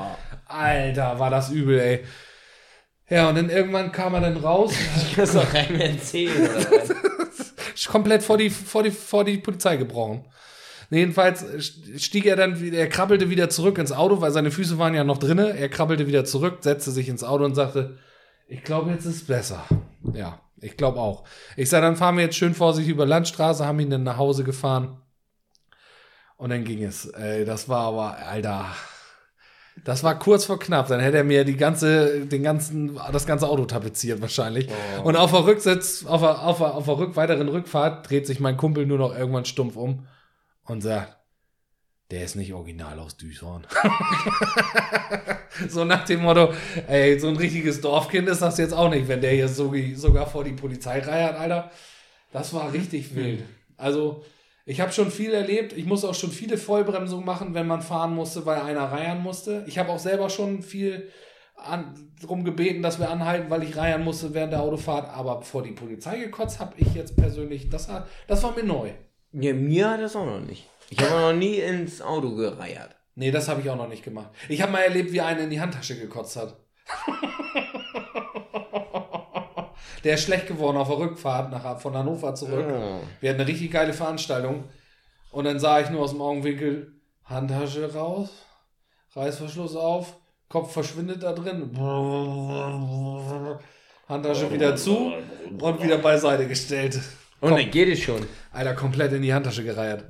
[0.46, 2.04] Alter, war das übel, ey.
[3.10, 4.72] Ja, und dann irgendwann kam er dann raus.
[5.16, 7.86] Das ist doch kein erzählen, oder was?
[7.86, 10.24] komplett vor die, vor die, vor die Polizei gebrochen.
[10.90, 11.44] Jedenfalls
[11.98, 15.04] stieg er dann, wieder- er krabbelte wieder zurück ins Auto, weil seine Füße waren ja
[15.04, 15.56] noch drinne.
[15.56, 17.98] Er krabbelte wieder zurück, setzte sich ins Auto und sagte,
[18.48, 19.64] ich glaube, jetzt ist es besser.
[20.14, 21.24] Ja, ich glaube auch.
[21.56, 24.42] Ich sage, dann fahren wir jetzt schön vorsichtig über Landstraße, haben ihn dann nach Hause
[24.42, 25.00] gefahren.
[26.36, 27.06] Und dann ging es.
[27.06, 28.66] Ey, das war aber, Alter.
[29.84, 30.88] Das war kurz vor knapp.
[30.88, 34.68] Dann hätte er mir die ganze, den ganzen, das ganze Auto tapeziert wahrscheinlich.
[35.04, 38.40] Und auf der Rücksitz, auf der, auf der, auf der Rück, weiteren Rückfahrt dreht sich
[38.40, 40.06] mein Kumpel nur noch irgendwann stumpf um
[40.64, 41.16] und sagt,
[42.10, 43.66] der ist nicht original aus Düshorn.
[45.68, 46.52] so nach dem Motto,
[46.88, 50.26] ey, so ein richtiges Dorfkind ist das jetzt auch nicht, wenn der hier so, sogar
[50.26, 51.70] vor die Polizei reiert, Alter.
[52.32, 53.44] Das war richtig wild.
[53.76, 54.24] Also,
[54.66, 55.72] ich habe schon viel erlebt.
[55.72, 59.64] Ich muss auch schon viele Vollbremsungen machen, wenn man fahren musste, weil einer reiern musste.
[59.66, 61.08] Ich habe auch selber schon viel
[61.56, 65.08] an, drum gebeten, dass wir anhalten, weil ich reiern musste während der Autofahrt.
[65.14, 68.90] Aber vor die Polizei gekotzt habe ich jetzt persönlich, das, hat- das war mir neu.
[69.32, 70.68] Ja, mir hat das auch noch nicht.
[70.90, 72.96] Ich habe noch nie ins Auto gereiert.
[73.14, 74.30] Nee, das habe ich auch noch nicht gemacht.
[74.48, 76.56] Ich habe mal erlebt, wie einer in die Handtasche gekotzt hat.
[80.04, 82.66] Der ist schlecht geworden auf der Rückfahrt nach, von Hannover zurück.
[82.68, 83.00] Ja.
[83.20, 84.64] Wir hatten eine richtig geile Veranstaltung.
[85.30, 86.92] Und dann sah ich nur aus dem Augenwinkel,
[87.24, 88.30] Handtasche raus,
[89.14, 90.16] Reißverschluss auf,
[90.48, 91.70] Kopf verschwindet da drin.
[94.08, 95.12] Handtasche wieder zu
[95.60, 96.98] und wieder beiseite gestellt.
[97.40, 98.26] Und dann geht es schon.
[98.52, 100.04] Alter, komplett in die Handtasche gereiert.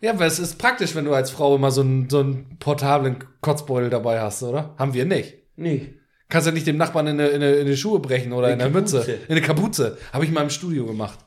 [0.00, 3.18] Ja, aber es ist praktisch, wenn du als Frau immer so einen, so einen portablen
[3.40, 4.74] Kotzbeutel dabei hast, oder?
[4.78, 5.34] Haben wir nicht.
[5.56, 5.99] Nee.
[6.30, 8.60] Kannst ja nicht dem Nachbarn in eine, in eine, in eine Schuhe brechen oder in
[8.60, 9.18] Eine Mütze.
[9.28, 9.98] In eine Kapuze.
[10.12, 11.18] Habe ich mal im Studio gemacht.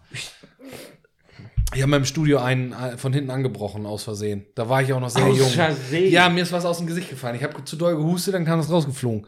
[1.75, 4.45] Ich habe mal im Studio einen äh, von hinten angebrochen, aus Versehen.
[4.55, 5.49] Da war ich auch noch sehr Aus jung.
[5.49, 6.11] Versehen?
[6.11, 7.35] Ja, mir ist was aus dem Gesicht gefallen.
[7.35, 9.25] Ich habe zu doll gehustet, dann kam das rausgeflogen.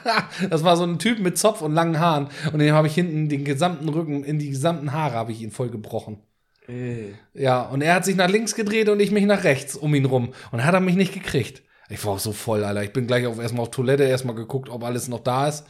[0.50, 2.28] das war so ein Typ mit Zopf und langen Haaren.
[2.52, 5.50] Und dem habe ich hinten den gesamten Rücken, in die gesamten Haare habe ich ihn
[5.50, 6.18] voll gebrochen.
[6.68, 7.14] Äh.
[7.34, 10.04] Ja, und er hat sich nach links gedreht und ich mich nach rechts um ihn
[10.04, 10.32] rum.
[10.52, 11.62] Und hat er mich nicht gekriegt.
[11.88, 12.82] Ich war auch so voll, Alter.
[12.82, 15.64] Ich bin gleich auf, erstmal auf Toilette, erstmal geguckt, ob alles noch da ist.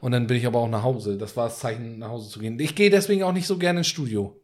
[0.00, 1.16] Und dann bin ich aber auch nach Hause.
[1.16, 2.58] Das war das Zeichen, nach Hause zu gehen.
[2.60, 4.38] Ich gehe deswegen auch nicht so gerne ins Studio.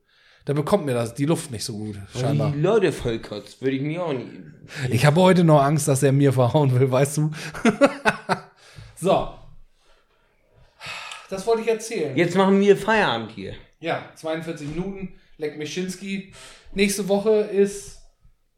[0.47, 2.53] Da bekommt mir das die Luft nicht so gut, scheinbar.
[2.53, 4.31] Die Leute vollkotzt, würde ich mir auch nicht.
[4.89, 7.31] Ich habe heute noch Angst, dass er mir verhauen will, weißt du?
[8.97, 9.35] so.
[11.29, 12.17] Das wollte ich erzählen.
[12.17, 13.53] Jetzt machen wir Feierabend hier.
[13.81, 16.33] Ja, 42 Minuten, Leck Mischinski.
[16.73, 18.00] Nächste Woche ist,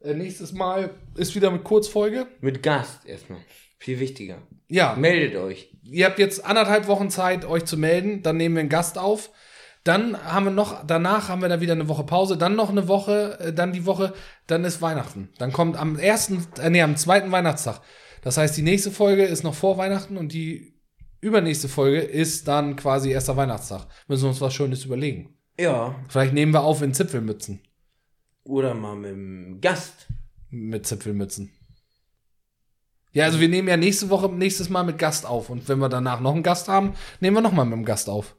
[0.03, 2.27] äh, nächstes Mal ist wieder mit Kurzfolge.
[2.41, 3.39] Mit Gast erstmal.
[3.79, 4.37] Viel wichtiger.
[4.67, 5.75] Ja, Meldet euch.
[5.83, 8.23] ihr habt jetzt anderthalb Wochen Zeit, euch zu melden.
[8.23, 9.29] Dann nehmen wir einen Gast auf.
[9.83, 12.37] Dann haben wir noch, danach haben wir dann wieder eine Woche Pause.
[12.37, 14.13] Dann noch eine Woche, äh, dann die Woche,
[14.47, 15.29] dann ist Weihnachten.
[15.37, 17.81] Dann kommt am ersten, äh, nee, am zweiten Weihnachtstag.
[18.21, 20.79] Das heißt, die nächste Folge ist noch vor Weihnachten und die
[21.19, 23.87] übernächste Folge ist dann quasi erster Weihnachtstag.
[24.07, 25.37] Müssen wir uns was Schönes überlegen.
[25.59, 25.95] Ja.
[26.07, 27.61] Vielleicht nehmen wir auf in Zipfelmützen.
[28.43, 30.07] Oder mal mit dem Gast.
[30.49, 31.51] Mit Zipfelmützen.
[33.13, 35.49] Ja, also wir nehmen ja nächste Woche, nächstes Mal mit Gast auf.
[35.49, 38.35] Und wenn wir danach noch einen Gast haben, nehmen wir nochmal mit dem Gast auf.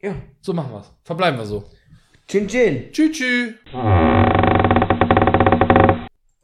[0.00, 0.14] Ja.
[0.40, 0.92] So machen wir's.
[1.04, 1.64] Verbleiben wir so.
[2.26, 2.92] Chin Chin.
[2.92, 3.54] Tschüss, tschüss.